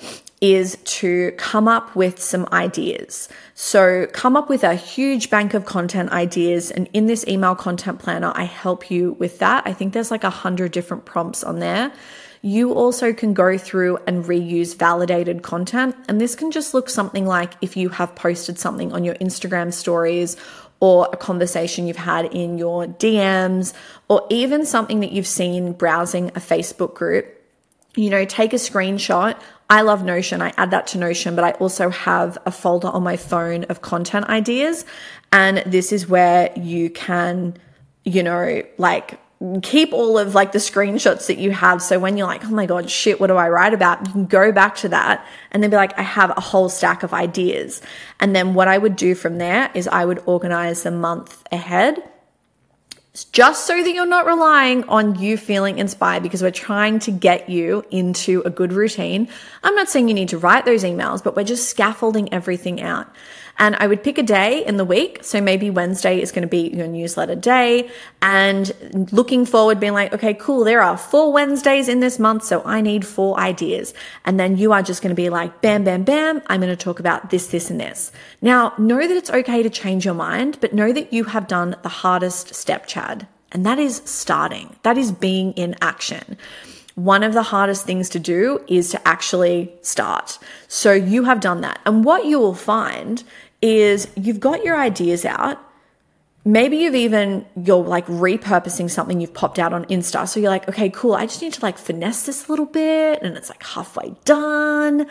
is 0.40 0.78
to 0.84 1.32
come 1.32 1.68
up 1.68 1.94
with 1.94 2.20
some 2.20 2.48
ideas. 2.50 3.28
So 3.54 4.06
come 4.12 4.36
up 4.36 4.48
with 4.48 4.64
a 4.64 4.74
huge 4.74 5.28
bank 5.28 5.52
of 5.52 5.66
content 5.66 6.10
ideas. 6.12 6.70
And 6.70 6.88
in 6.94 7.06
this 7.06 7.26
email 7.28 7.54
content 7.54 7.98
planner, 7.98 8.32
I 8.34 8.44
help 8.44 8.90
you 8.90 9.12
with 9.12 9.38
that. 9.40 9.64
I 9.66 9.74
think 9.74 9.92
there's 9.92 10.10
like 10.10 10.24
a 10.24 10.30
hundred 10.30 10.72
different 10.72 11.04
prompts 11.04 11.44
on 11.44 11.58
there. 11.58 11.92
You 12.40 12.72
also 12.72 13.12
can 13.12 13.34
go 13.34 13.58
through 13.58 13.98
and 14.06 14.24
reuse 14.24 14.74
validated 14.74 15.42
content. 15.42 15.94
And 16.08 16.18
this 16.18 16.34
can 16.34 16.50
just 16.50 16.72
look 16.72 16.88
something 16.88 17.26
like 17.26 17.52
if 17.60 17.76
you 17.76 17.90
have 17.90 18.14
posted 18.14 18.58
something 18.58 18.94
on 18.94 19.04
your 19.04 19.16
Instagram 19.16 19.74
stories 19.74 20.38
or 20.82 21.06
a 21.12 21.16
conversation 21.18 21.86
you've 21.86 21.98
had 21.98 22.24
in 22.32 22.56
your 22.56 22.86
DMs, 22.86 23.74
or 24.08 24.26
even 24.30 24.64
something 24.64 25.00
that 25.00 25.12
you've 25.12 25.26
seen 25.26 25.74
browsing 25.74 26.28
a 26.28 26.40
Facebook 26.40 26.94
group 26.94 27.36
you 27.96 28.10
know, 28.10 28.24
take 28.24 28.52
a 28.52 28.56
screenshot. 28.56 29.38
I 29.70 29.82
love 29.82 30.04
Notion. 30.04 30.42
I 30.42 30.52
add 30.56 30.72
that 30.72 30.88
to 30.88 30.98
Notion, 30.98 31.36
but 31.36 31.44
I 31.44 31.52
also 31.52 31.90
have 31.90 32.36
a 32.44 32.50
folder 32.50 32.88
on 32.88 33.04
my 33.04 33.16
phone 33.16 33.64
of 33.64 33.82
content 33.82 34.26
ideas. 34.26 34.84
And 35.32 35.58
this 35.64 35.92
is 35.92 36.08
where 36.08 36.52
you 36.56 36.90
can, 36.90 37.56
you 38.04 38.24
know, 38.24 38.62
like 38.78 39.20
keep 39.62 39.92
all 39.92 40.18
of 40.18 40.34
like 40.34 40.52
the 40.52 40.58
screenshots 40.58 41.28
that 41.28 41.38
you 41.38 41.52
have. 41.52 41.80
So 41.80 41.98
when 41.98 42.16
you're 42.16 42.26
like, 42.26 42.44
oh 42.44 42.50
my 42.50 42.66
God, 42.66 42.90
shit, 42.90 43.20
what 43.20 43.28
do 43.28 43.36
I 43.36 43.48
write 43.48 43.72
about? 43.72 44.06
You 44.06 44.12
can 44.12 44.26
go 44.26 44.52
back 44.52 44.74
to 44.76 44.88
that 44.88 45.24
and 45.52 45.62
then 45.62 45.70
be 45.70 45.76
like, 45.76 45.96
I 45.98 46.02
have 46.02 46.30
a 46.36 46.40
whole 46.40 46.68
stack 46.68 47.02
of 47.02 47.14
ideas. 47.14 47.80
And 48.18 48.34
then 48.36 48.54
what 48.54 48.68
I 48.68 48.76
would 48.76 48.96
do 48.96 49.14
from 49.14 49.38
there 49.38 49.70
is 49.72 49.88
I 49.88 50.04
would 50.04 50.22
organize 50.26 50.82
the 50.82 50.90
month 50.90 51.42
ahead 51.52 52.02
just 53.32 53.66
so 53.66 53.82
that 53.82 53.92
you're 53.92 54.06
not 54.06 54.24
relying 54.24 54.84
on 54.84 55.18
you 55.18 55.36
feeling 55.36 55.78
inspired 55.78 56.22
because 56.22 56.42
we're 56.42 56.50
trying 56.52 57.00
to 57.00 57.10
get 57.10 57.48
you 57.48 57.84
into 57.90 58.40
a 58.44 58.50
good 58.50 58.72
routine. 58.72 59.28
I'm 59.64 59.74
not 59.74 59.88
saying 59.88 60.08
you 60.08 60.14
need 60.14 60.28
to 60.28 60.38
write 60.38 60.64
those 60.64 60.84
emails, 60.84 61.22
but 61.22 61.34
we're 61.34 61.44
just 61.44 61.68
scaffolding 61.68 62.32
everything 62.32 62.80
out. 62.80 63.08
And 63.60 63.76
I 63.76 63.86
would 63.86 64.02
pick 64.02 64.16
a 64.16 64.22
day 64.22 64.64
in 64.64 64.78
the 64.78 64.86
week. 64.86 65.22
So 65.22 65.38
maybe 65.38 65.68
Wednesday 65.68 66.20
is 66.20 66.32
going 66.32 66.42
to 66.42 66.48
be 66.48 66.68
your 66.70 66.86
newsletter 66.86 67.34
day. 67.34 67.90
And 68.22 68.72
looking 69.12 69.44
forward, 69.44 69.78
being 69.78 69.92
like, 69.92 70.14
okay, 70.14 70.32
cool, 70.32 70.64
there 70.64 70.80
are 70.80 70.96
four 70.96 71.30
Wednesdays 71.30 71.86
in 71.86 72.00
this 72.00 72.18
month. 72.18 72.44
So 72.44 72.62
I 72.64 72.80
need 72.80 73.06
four 73.06 73.38
ideas. 73.38 73.92
And 74.24 74.40
then 74.40 74.56
you 74.56 74.72
are 74.72 74.82
just 74.82 75.02
going 75.02 75.14
to 75.14 75.22
be 75.22 75.28
like, 75.28 75.60
bam, 75.60 75.84
bam, 75.84 76.04
bam. 76.04 76.40
I'm 76.46 76.62
going 76.62 76.74
to 76.74 76.84
talk 76.84 77.00
about 77.00 77.28
this, 77.28 77.48
this, 77.48 77.68
and 77.68 77.78
this. 77.78 78.12
Now, 78.40 78.72
know 78.78 79.06
that 79.06 79.16
it's 79.16 79.30
okay 79.30 79.62
to 79.62 79.68
change 79.68 80.06
your 80.06 80.14
mind, 80.14 80.56
but 80.62 80.72
know 80.72 80.90
that 80.90 81.12
you 81.12 81.24
have 81.24 81.46
done 81.46 81.76
the 81.82 81.90
hardest 81.90 82.54
step, 82.54 82.86
Chad. 82.86 83.28
And 83.52 83.66
that 83.66 83.78
is 83.78 84.00
starting. 84.06 84.74
That 84.84 84.96
is 84.96 85.12
being 85.12 85.52
in 85.52 85.76
action 85.82 86.38
one 86.96 87.22
of 87.22 87.32
the 87.32 87.42
hardest 87.42 87.86
things 87.86 88.10
to 88.10 88.18
do 88.18 88.62
is 88.68 88.90
to 88.90 89.08
actually 89.08 89.72
start. 89.80 90.38
So 90.68 90.92
you 90.92 91.24
have 91.24 91.40
done 91.40 91.62
that. 91.62 91.80
And 91.86 92.04
what 92.04 92.26
you 92.26 92.38
will 92.38 92.54
find 92.54 93.24
is 93.62 94.08
you've 94.16 94.40
got 94.40 94.64
your 94.64 94.76
ideas 94.76 95.24
out. 95.24 95.58
Maybe 96.42 96.78
you've 96.78 96.94
even, 96.94 97.44
you're 97.54 97.84
like 97.84 98.06
repurposing 98.06 98.88
something 98.88 99.20
you've 99.20 99.34
popped 99.34 99.58
out 99.58 99.74
on 99.74 99.84
Insta. 99.86 100.26
So 100.26 100.40
you're 100.40 100.48
like, 100.50 100.66
okay, 100.70 100.88
cool. 100.88 101.12
I 101.12 101.26
just 101.26 101.42
need 101.42 101.52
to 101.52 101.60
like 101.60 101.76
finesse 101.76 102.24
this 102.24 102.48
a 102.48 102.50
little 102.50 102.64
bit 102.64 103.20
and 103.20 103.36
it's 103.36 103.50
like 103.50 103.62
halfway 103.62 104.14
done. 104.24 105.06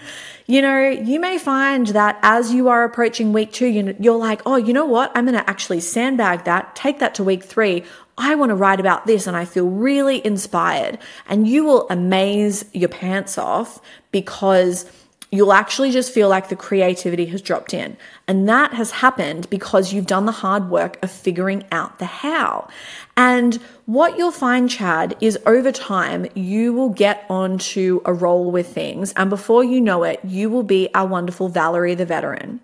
You 0.48 0.64
know, 0.64 0.90
you 0.90 1.20
may 1.20 1.38
find 1.38 1.86
that 1.88 2.18
as 2.24 2.52
you 2.52 2.68
are 2.70 2.84
approaching 2.84 3.32
week 3.32 3.52
two, 3.52 3.68
you're 3.68 4.18
like, 4.18 4.42
oh, 4.48 4.56
you 4.56 4.74
know 4.74 4.88
what? 4.88 5.12
I'm 5.14 5.26
going 5.26 5.38
to 5.38 5.48
actually 5.48 5.82
sandbag 5.82 6.46
that, 6.46 6.76
take 6.76 6.98
that 6.98 7.14
to 7.16 7.24
week 7.24 7.44
three. 7.44 7.84
I 8.18 8.34
want 8.34 8.50
to 8.50 8.56
write 8.56 8.80
about 8.80 9.06
this 9.06 9.28
and 9.28 9.38
I 9.38 9.46
feel 9.46 9.68
really 9.68 10.26
inspired. 10.26 10.98
And 11.28 11.48
you 11.48 11.64
will 11.64 11.88
amaze 11.90 12.66
your 12.74 12.90
pants 12.90 13.38
off 13.38 13.80
because 14.12 14.92
you'll 15.32 15.54
actually 15.54 15.92
just 15.92 16.12
feel 16.12 16.28
like 16.28 16.50
the 16.50 16.56
creativity 16.56 17.26
has 17.28 17.42
dropped 17.42 17.74
in. 17.74 17.98
And 18.28 18.50
that 18.50 18.74
has 18.74 18.92
happened 18.92 19.50
because 19.50 19.94
you've 19.94 20.08
done 20.08 20.26
the 20.26 20.32
hard 20.32 20.70
work 20.70 20.98
of 21.04 21.12
figuring 21.12 21.64
out 21.72 22.00
the 22.00 22.06
how. 22.06 22.68
And 23.16 23.56
what 23.86 24.18
you'll 24.18 24.32
find, 24.32 24.70
Chad, 24.70 25.16
is 25.22 25.38
over 25.46 25.72
time, 25.72 26.28
you 26.34 26.74
will 26.74 26.90
get 26.90 27.26
onto 27.30 28.02
a 28.06 28.14
roll 28.14 28.52
with 28.52 28.74
things. 28.74 29.14
And 29.14 29.30
before 29.30 29.64
you 29.64 29.82
know 29.82 30.04
it, 30.04 30.20
you 30.24 30.50
will 30.50 30.64
be 30.64 30.90
our 30.96 31.06
wonderful 31.06 31.50
Valerie 31.50 31.96
the 31.96 32.06
veteran 32.06 32.62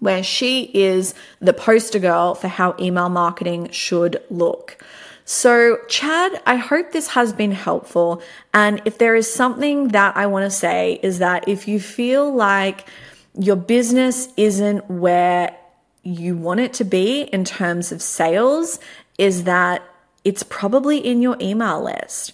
where 0.00 0.22
she 0.22 0.62
is 0.74 1.14
the 1.40 1.52
poster 1.52 1.98
girl 1.98 2.34
for 2.34 2.48
how 2.48 2.74
email 2.80 3.08
marketing 3.08 3.70
should 3.70 4.22
look. 4.30 4.82
So, 5.32 5.78
Chad, 5.86 6.42
I 6.44 6.56
hope 6.56 6.90
this 6.90 7.06
has 7.10 7.32
been 7.32 7.52
helpful. 7.52 8.20
And 8.52 8.82
if 8.84 8.98
there 8.98 9.14
is 9.14 9.32
something 9.32 9.88
that 9.90 10.16
I 10.16 10.26
want 10.26 10.44
to 10.44 10.50
say, 10.50 10.98
is 11.04 11.20
that 11.20 11.46
if 11.46 11.68
you 11.68 11.78
feel 11.78 12.34
like 12.34 12.88
your 13.38 13.54
business 13.54 14.26
isn't 14.36 14.90
where 14.90 15.56
you 16.02 16.36
want 16.36 16.58
it 16.58 16.72
to 16.72 16.84
be 16.84 17.20
in 17.22 17.44
terms 17.44 17.92
of 17.92 18.02
sales, 18.02 18.80
is 19.18 19.44
that 19.44 19.84
it's 20.24 20.42
probably 20.42 20.98
in 20.98 21.22
your 21.22 21.36
email 21.40 21.80
list. 21.80 22.32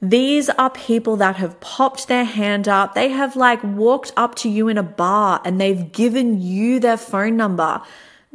These 0.00 0.48
are 0.48 0.70
people 0.70 1.16
that 1.16 1.36
have 1.36 1.60
popped 1.60 2.08
their 2.08 2.24
hand 2.24 2.66
up. 2.66 2.94
They 2.94 3.10
have 3.10 3.36
like 3.36 3.62
walked 3.62 4.12
up 4.16 4.36
to 4.36 4.48
you 4.48 4.68
in 4.68 4.78
a 4.78 4.82
bar 4.82 5.42
and 5.44 5.60
they've 5.60 5.92
given 5.92 6.40
you 6.40 6.80
their 6.80 6.96
phone 6.96 7.36
number. 7.36 7.82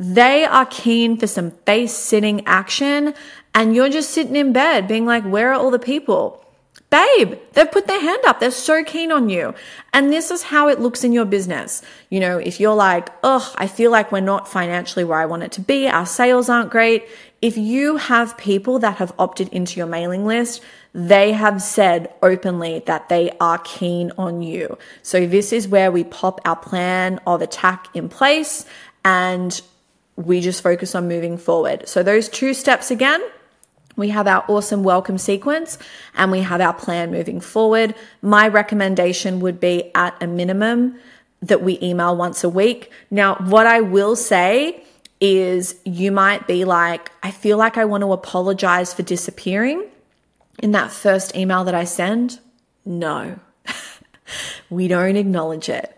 They 0.03 0.43
are 0.43 0.65
keen 0.65 1.15
for 1.15 1.27
some 1.27 1.51
face 1.65 1.93
sitting 1.93 2.45
action 2.45 3.13
and 3.55 3.73
you're 3.73 3.87
just 3.87 4.09
sitting 4.09 4.35
in 4.35 4.51
bed 4.51 4.85
being 4.85 5.05
like, 5.05 5.23
where 5.23 5.51
are 5.51 5.53
all 5.53 5.71
the 5.71 5.79
people? 5.79 6.43
Babe, 6.89 7.35
they've 7.53 7.71
put 7.71 7.87
their 7.87 8.01
hand 8.01 8.21
up. 8.27 8.41
They're 8.41 8.51
so 8.51 8.83
keen 8.83 9.13
on 9.13 9.29
you. 9.29 9.55
And 9.93 10.11
this 10.11 10.29
is 10.29 10.43
how 10.43 10.67
it 10.67 10.81
looks 10.81 11.05
in 11.05 11.13
your 11.13 11.23
business. 11.23 11.81
You 12.09 12.19
know, 12.19 12.37
if 12.37 12.59
you're 12.59 12.75
like, 12.75 13.11
oh, 13.23 13.49
I 13.55 13.67
feel 13.67 13.91
like 13.91 14.11
we're 14.11 14.19
not 14.19 14.45
financially 14.45 15.05
where 15.05 15.19
I 15.19 15.25
want 15.25 15.43
it 15.43 15.53
to 15.53 15.61
be, 15.61 15.87
our 15.87 16.05
sales 16.05 16.49
aren't 16.49 16.69
great. 16.69 17.07
If 17.41 17.55
you 17.55 17.95
have 17.95 18.37
people 18.37 18.79
that 18.79 18.97
have 18.97 19.13
opted 19.17 19.47
into 19.49 19.77
your 19.77 19.87
mailing 19.87 20.25
list, 20.25 20.61
they 20.93 21.31
have 21.31 21.61
said 21.61 22.13
openly 22.21 22.83
that 22.87 23.07
they 23.07 23.31
are 23.39 23.59
keen 23.59 24.11
on 24.17 24.41
you. 24.41 24.77
So 25.01 25.25
this 25.25 25.53
is 25.53 25.65
where 25.69 25.93
we 25.93 26.03
pop 26.03 26.41
our 26.43 26.57
plan 26.57 27.21
of 27.25 27.41
attack 27.41 27.87
in 27.93 28.09
place 28.09 28.65
and 29.05 29.61
we 30.15 30.41
just 30.41 30.61
focus 30.61 30.95
on 30.95 31.07
moving 31.07 31.37
forward. 31.37 31.87
So 31.87 32.03
those 32.03 32.29
two 32.29 32.53
steps 32.53 32.91
again, 32.91 33.21
we 33.95 34.09
have 34.09 34.27
our 34.27 34.43
awesome 34.47 34.83
welcome 34.83 35.17
sequence 35.17 35.77
and 36.15 36.31
we 36.31 36.41
have 36.41 36.61
our 36.61 36.73
plan 36.73 37.11
moving 37.11 37.39
forward. 37.39 37.95
My 38.21 38.47
recommendation 38.47 39.39
would 39.39 39.59
be 39.59 39.91
at 39.95 40.21
a 40.21 40.27
minimum 40.27 40.97
that 41.41 41.61
we 41.61 41.79
email 41.81 42.15
once 42.15 42.43
a 42.43 42.49
week. 42.49 42.91
Now, 43.11 43.35
what 43.35 43.67
I 43.67 43.81
will 43.81 44.15
say 44.15 44.83
is 45.19 45.75
you 45.85 46.11
might 46.11 46.47
be 46.47 46.65
like, 46.65 47.11
I 47.21 47.31
feel 47.31 47.57
like 47.57 47.77
I 47.77 47.85
want 47.85 48.01
to 48.01 48.13
apologize 48.13 48.93
for 48.93 49.03
disappearing 49.03 49.85
in 50.59 50.71
that 50.71 50.91
first 50.91 51.35
email 51.35 51.63
that 51.63 51.75
I 51.75 51.83
send. 51.83 52.39
No, 52.85 53.39
we 54.69 54.87
don't 54.87 55.15
acknowledge 55.15 55.69
it 55.69 55.97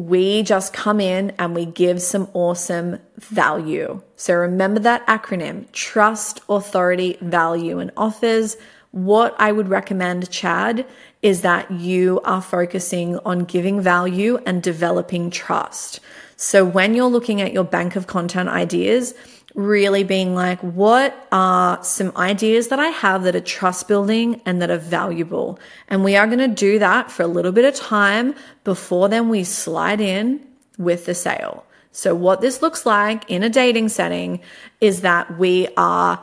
we 0.00 0.42
just 0.42 0.72
come 0.72 0.98
in 0.98 1.30
and 1.38 1.54
we 1.54 1.66
give 1.66 2.00
some 2.00 2.26
awesome 2.32 2.98
value. 3.18 4.00
So 4.16 4.34
remember 4.34 4.80
that 4.80 5.06
acronym 5.06 5.70
trust, 5.72 6.40
authority, 6.48 7.18
value, 7.20 7.80
and 7.80 7.90
offers. 7.98 8.56
What 8.92 9.36
I 9.38 9.52
would 9.52 9.68
recommend, 9.68 10.30
Chad, 10.30 10.86
is 11.20 11.42
that 11.42 11.70
you 11.70 12.20
are 12.24 12.40
focusing 12.40 13.18
on 13.26 13.40
giving 13.40 13.82
value 13.82 14.38
and 14.46 14.62
developing 14.62 15.30
trust. 15.30 16.00
So 16.36 16.64
when 16.64 16.94
you're 16.94 17.04
looking 17.04 17.42
at 17.42 17.52
your 17.52 17.64
bank 17.64 17.94
of 17.94 18.06
content 18.06 18.48
ideas, 18.48 19.12
really 19.54 20.04
being 20.04 20.34
like, 20.34 20.60
what 20.60 21.26
are 21.32 21.82
some 21.82 22.12
ideas 22.16 22.68
that 22.68 22.78
I 22.78 22.88
have 22.88 23.24
that 23.24 23.34
are 23.34 23.40
trust 23.40 23.88
building 23.88 24.40
and 24.46 24.62
that 24.62 24.70
are 24.70 24.78
valuable? 24.78 25.58
And 25.88 26.04
we 26.04 26.16
are 26.16 26.26
going 26.26 26.38
to 26.38 26.48
do 26.48 26.78
that 26.78 27.10
for 27.10 27.22
a 27.22 27.26
little 27.26 27.52
bit 27.52 27.64
of 27.64 27.74
time 27.74 28.34
before 28.64 29.08
then 29.08 29.28
we 29.28 29.44
slide 29.44 30.00
in 30.00 30.46
with 30.78 31.06
the 31.06 31.14
sale. 31.14 31.64
So, 31.92 32.14
what 32.14 32.40
this 32.40 32.62
looks 32.62 32.86
like 32.86 33.28
in 33.28 33.42
a 33.42 33.48
dating 33.48 33.88
setting 33.88 34.40
is 34.80 35.00
that 35.00 35.38
we 35.38 35.68
are 35.76 36.22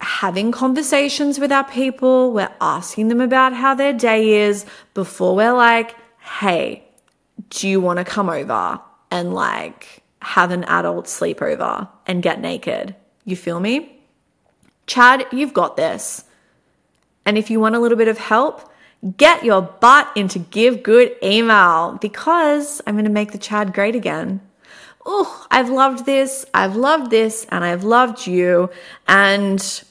having 0.00 0.52
conversations 0.52 1.38
with 1.38 1.50
our 1.50 1.64
people, 1.64 2.32
we're 2.32 2.52
asking 2.60 3.08
them 3.08 3.20
about 3.20 3.52
how 3.52 3.74
their 3.74 3.92
day 3.92 4.42
is 4.42 4.66
before 4.92 5.34
we're 5.34 5.54
like, 5.54 5.96
hey, 6.18 6.84
do 7.50 7.68
you 7.68 7.80
want 7.80 7.98
to 7.98 8.04
come 8.04 8.28
over 8.28 8.80
and 9.10 9.34
like, 9.34 10.02
have 10.24 10.50
an 10.50 10.64
adult 10.64 11.06
sleepover 11.06 11.88
and 12.06 12.22
get 12.22 12.40
naked. 12.40 12.94
You 13.24 13.36
feel 13.36 13.60
me? 13.60 14.00
Chad, 14.86 15.26
you've 15.32 15.54
got 15.54 15.76
this. 15.76 16.24
And 17.26 17.38
if 17.38 17.50
you 17.50 17.60
want 17.60 17.74
a 17.74 17.78
little 17.78 17.98
bit 17.98 18.08
of 18.08 18.18
help, 18.18 18.70
get 19.16 19.44
your 19.44 19.62
butt 19.62 20.10
into 20.16 20.38
Give 20.38 20.82
Good 20.82 21.16
email 21.22 21.98
because 22.00 22.82
I'm 22.86 22.94
going 22.94 23.04
to 23.04 23.10
make 23.10 23.32
the 23.32 23.38
Chad 23.38 23.72
great 23.72 23.94
again. 23.94 24.40
Oh, 25.06 25.46
I've 25.50 25.68
loved 25.68 26.06
this. 26.06 26.46
I've 26.54 26.76
loved 26.76 27.10
this 27.10 27.46
and 27.50 27.64
I've 27.64 27.84
loved 27.84 28.26
you. 28.26 28.70
And 29.06 29.84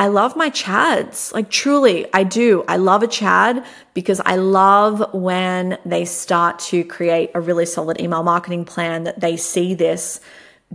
I 0.00 0.06
love 0.06 0.34
my 0.34 0.48
chads. 0.48 1.30
Like 1.34 1.50
truly, 1.50 2.06
I 2.14 2.24
do. 2.24 2.64
I 2.66 2.78
love 2.78 3.02
a 3.02 3.06
chad 3.06 3.62
because 3.92 4.18
I 4.24 4.36
love 4.36 5.12
when 5.12 5.76
they 5.84 6.06
start 6.06 6.58
to 6.70 6.84
create 6.84 7.32
a 7.34 7.40
really 7.40 7.66
solid 7.66 8.00
email 8.00 8.22
marketing 8.22 8.64
plan 8.64 9.04
that 9.04 9.20
they 9.20 9.36
see 9.36 9.74
this 9.74 10.22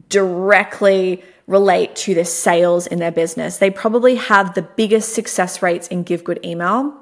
directly 0.09 1.23
relate 1.47 1.95
to 1.95 2.13
their 2.13 2.23
sales 2.23 2.85
in 2.85 2.99
their 2.99 3.11
business. 3.11 3.57
They 3.57 3.71
probably 3.71 4.13
have 4.13 4.53
the 4.53 4.61
biggest 4.61 5.15
success 5.15 5.63
rates 5.63 5.87
in 5.87 6.03
Give 6.03 6.23
Good 6.23 6.45
email. 6.45 6.93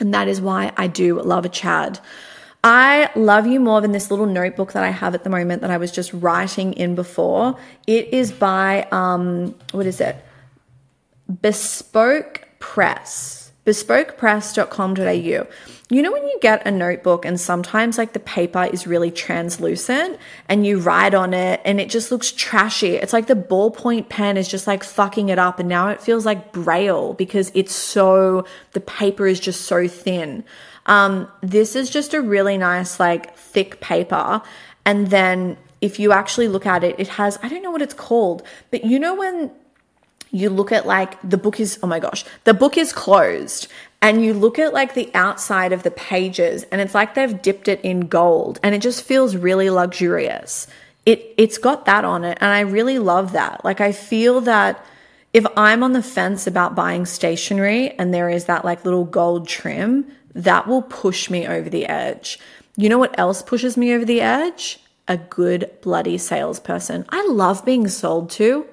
And 0.00 0.12
that 0.14 0.26
is 0.26 0.40
why 0.40 0.72
I 0.76 0.88
do 0.88 1.22
love 1.22 1.44
a 1.44 1.48
chad. 1.48 2.00
I 2.64 3.08
love 3.14 3.46
you 3.46 3.60
more 3.60 3.80
than 3.80 3.92
this 3.92 4.10
little 4.10 4.26
notebook 4.26 4.72
that 4.72 4.82
I 4.82 4.90
have 4.90 5.14
at 5.14 5.22
the 5.22 5.30
moment 5.30 5.62
that 5.62 5.70
I 5.70 5.76
was 5.76 5.92
just 5.92 6.12
writing 6.12 6.72
in 6.72 6.96
before. 6.96 7.56
It 7.86 8.12
is 8.12 8.32
by, 8.32 8.88
um, 8.90 9.54
what 9.70 9.86
is 9.86 10.00
it? 10.00 10.16
Bespoke 11.40 12.46
Press, 12.58 13.52
bespokepress.com.au. 13.64 15.46
You 15.90 16.00
know, 16.00 16.12
when 16.12 16.26
you 16.26 16.38
get 16.40 16.66
a 16.66 16.70
notebook 16.70 17.24
and 17.24 17.40
sometimes 17.40 17.98
like 17.98 18.12
the 18.12 18.20
paper 18.20 18.64
is 18.64 18.86
really 18.86 19.10
translucent 19.10 20.18
and 20.48 20.66
you 20.66 20.78
write 20.78 21.14
on 21.14 21.34
it 21.34 21.60
and 21.64 21.80
it 21.80 21.90
just 21.90 22.10
looks 22.10 22.32
trashy. 22.32 22.96
It's 22.96 23.12
like 23.12 23.26
the 23.26 23.34
ballpoint 23.34 24.08
pen 24.08 24.36
is 24.36 24.48
just 24.48 24.66
like 24.66 24.84
fucking 24.84 25.28
it 25.28 25.38
up 25.38 25.58
and 25.58 25.68
now 25.68 25.88
it 25.88 26.00
feels 26.00 26.24
like 26.24 26.52
braille 26.52 27.14
because 27.14 27.52
it's 27.54 27.74
so, 27.74 28.46
the 28.72 28.80
paper 28.80 29.26
is 29.26 29.38
just 29.38 29.62
so 29.62 29.86
thin. 29.86 30.44
Um, 30.86 31.28
this 31.42 31.76
is 31.76 31.90
just 31.90 32.14
a 32.14 32.20
really 32.20 32.58
nice, 32.58 32.98
like 32.98 33.36
thick 33.36 33.80
paper. 33.80 34.42
And 34.84 35.08
then 35.08 35.56
if 35.80 35.98
you 36.00 36.12
actually 36.12 36.48
look 36.48 36.66
at 36.66 36.84
it, 36.84 36.96
it 36.98 37.08
has, 37.08 37.38
I 37.42 37.48
don't 37.48 37.62
know 37.62 37.70
what 37.70 37.82
it's 37.82 37.94
called, 37.94 38.42
but 38.70 38.84
you 38.84 38.98
know 38.98 39.14
when 39.14 39.50
you 40.32 40.48
look 40.48 40.72
at 40.72 40.86
like 40.86 41.18
the 41.22 41.36
book 41.36 41.60
is, 41.60 41.78
oh 41.82 41.86
my 41.86 42.00
gosh, 42.00 42.24
the 42.44 42.54
book 42.54 42.76
is 42.76 42.92
closed 42.92 43.68
and 44.00 44.24
you 44.24 44.34
look 44.34 44.58
at 44.58 44.72
like 44.72 44.94
the 44.94 45.10
outside 45.14 45.72
of 45.72 45.82
the 45.84 45.90
pages 45.90 46.64
and 46.72 46.80
it's 46.80 46.94
like 46.94 47.14
they've 47.14 47.40
dipped 47.40 47.68
it 47.68 47.80
in 47.82 48.08
gold 48.08 48.58
and 48.62 48.74
it 48.74 48.80
just 48.80 49.04
feels 49.04 49.36
really 49.36 49.70
luxurious. 49.70 50.66
It 51.04 51.34
it's 51.36 51.58
got 51.58 51.84
that 51.84 52.04
on 52.04 52.24
it 52.24 52.38
and 52.40 52.50
I 52.50 52.60
really 52.60 52.98
love 52.98 53.32
that. 53.32 53.64
Like 53.64 53.80
I 53.80 53.92
feel 53.92 54.40
that 54.42 54.84
if 55.34 55.46
I'm 55.56 55.82
on 55.82 55.92
the 55.92 56.02
fence 56.02 56.46
about 56.46 56.74
buying 56.74 57.06
stationery 57.06 57.90
and 57.90 58.12
there 58.12 58.30
is 58.30 58.46
that 58.46 58.64
like 58.64 58.84
little 58.84 59.04
gold 59.04 59.46
trim, 59.46 60.10
that 60.34 60.66
will 60.66 60.82
push 60.82 61.28
me 61.28 61.46
over 61.46 61.68
the 61.68 61.86
edge. 61.86 62.38
You 62.76 62.88
know 62.88 62.98
what 62.98 63.18
else 63.18 63.42
pushes 63.42 63.76
me 63.76 63.92
over 63.92 64.04
the 64.04 64.22
edge? 64.22 64.78
A 65.08 65.18
good 65.18 65.70
bloody 65.82 66.16
salesperson. 66.16 67.04
I 67.10 67.26
love 67.26 67.64
being 67.66 67.88
sold 67.88 68.30
to. 68.30 68.66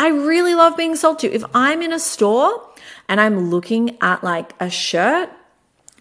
I 0.00 0.08
really 0.08 0.54
love 0.54 0.78
being 0.78 0.96
sold 0.96 1.18
to. 1.18 1.30
If 1.30 1.44
I'm 1.52 1.82
in 1.82 1.92
a 1.92 1.98
store 1.98 2.66
and 3.06 3.20
I'm 3.20 3.50
looking 3.50 3.98
at 4.00 4.24
like 4.24 4.54
a 4.58 4.70
shirt, 4.70 5.28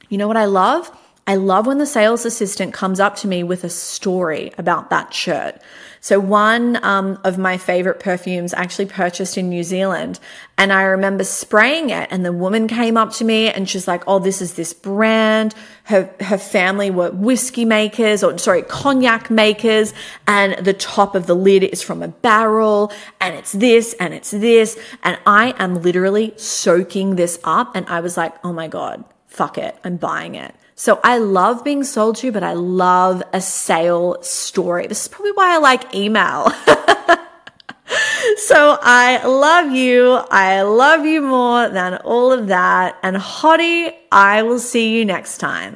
you 0.08 0.18
know 0.18 0.26
what 0.26 0.38
I 0.38 0.46
love? 0.46 0.90
I 1.30 1.36
love 1.36 1.68
when 1.68 1.78
the 1.78 1.86
sales 1.86 2.26
assistant 2.26 2.74
comes 2.74 3.00
up 3.00 3.16
to 3.18 3.28
me 3.28 3.44
with 3.44 3.64
a 3.64 3.70
story 3.70 4.52
about 4.58 4.90
that 4.90 5.14
shirt. 5.14 5.62
So 6.02 6.20
one 6.20 6.84
um, 6.84 7.20
of 7.24 7.38
my 7.38 7.58
favorite 7.60 8.00
perfumes 8.00 8.52
actually 8.56 8.88
purchased 8.88 9.38
in 9.38 9.48
New 9.48 9.62
Zealand, 9.62 10.20
and 10.58 10.74
I 10.74 10.82
remember 10.82 11.24
spraying 11.24 11.92
it, 11.92 12.08
and 12.10 12.26
the 12.26 12.34
woman 12.34 12.68
came 12.68 12.98
up 12.98 13.12
to 13.14 13.24
me 13.26 13.48
and 13.48 13.70
she's 13.70 13.88
like, 13.88 14.02
"Oh, 14.08 14.18
this 14.18 14.42
is 14.42 14.56
this 14.56 14.74
brand." 14.74 15.54
Her 15.84 16.10
her 16.20 16.40
family 16.40 16.90
were 16.90 17.12
whiskey 17.12 17.64
makers, 17.64 18.24
or 18.24 18.36
sorry, 18.40 18.64
cognac 18.64 19.30
makers, 19.30 19.94
and 20.26 20.66
the 20.66 20.74
top 20.74 21.14
of 21.14 21.28
the 21.28 21.36
lid 21.36 21.64
is 21.64 21.84
from 21.84 22.02
a 22.02 22.08
barrel, 22.08 22.92
and 23.22 23.36
it's 23.36 23.52
this 23.52 23.94
and 24.00 24.16
it's 24.16 24.32
this, 24.32 24.80
and 25.04 25.20
I 25.28 25.54
am 25.60 25.84
literally 25.84 26.34
soaking 26.38 27.18
this 27.18 27.40
up, 27.44 27.76
and 27.76 27.86
I 27.88 28.00
was 28.00 28.18
like, 28.18 28.34
"Oh 28.44 28.52
my 28.52 28.68
god." 28.68 29.04
Fuck 29.28 29.60
it, 29.60 29.78
I'm 29.84 29.98
buying 29.98 30.34
it. 30.34 30.56
So 30.80 31.02
I 31.04 31.18
love 31.18 31.66
being 31.66 31.84
sold 31.84 32.16
to, 32.20 32.32
but 32.32 32.42
I 32.42 32.54
love 32.54 33.22
a 33.34 33.42
sale 33.42 34.16
story. 34.22 34.88
This 34.88 35.02
is 35.02 35.08
probably 35.10 35.34
why 35.34 35.56
I 35.56 35.58
like 35.58 35.94
email. 35.94 36.50
so 38.38 38.78
I 38.82 39.22
love 39.26 39.74
you. 39.74 40.22
I 40.32 40.62
love 40.62 41.06
you 41.06 41.22
more 41.22 41.68
than 41.68 41.96
all 42.06 42.32
of 42.32 42.48
that. 42.48 42.98
And 43.04 43.18
Hottie, 43.18 43.94
I 44.10 44.42
will 44.44 44.58
see 44.58 44.98
you 44.98 45.04
next 45.04 45.40
time. 45.40 45.76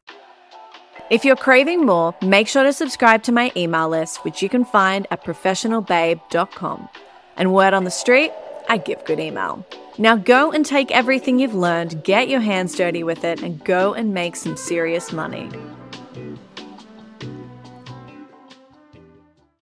If 1.09 1.25
you're 1.25 1.35
craving 1.35 1.85
more, 1.85 2.15
make 2.21 2.47
sure 2.47 2.63
to 2.63 2.71
subscribe 2.71 3.23
to 3.23 3.33
my 3.33 3.51
email 3.57 3.89
list, 3.89 4.23
which 4.23 4.41
you 4.41 4.47
can 4.47 4.63
find 4.63 5.05
at 5.11 5.25
professionalbabe.com. 5.25 6.87
And 7.35 7.53
word 7.53 7.73
on 7.73 7.83
the 7.83 7.91
street, 7.91 8.31
I 8.69 8.77
give 8.77 9.03
good 9.03 9.19
email. 9.19 9.65
Now 9.97 10.15
go 10.15 10.51
and 10.51 10.65
take 10.65 10.89
everything 10.89 11.37
you've 11.37 11.53
learned, 11.53 12.03
get 12.03 12.27
your 12.27 12.41
hands 12.41 12.75
dirty 12.75 13.03
with 13.03 13.23
it, 13.23 13.43
and 13.43 13.63
go 13.63 13.93
and 13.93 14.11
make 14.11 14.35
some 14.35 14.57
serious 14.57 15.11
money. 15.11 15.49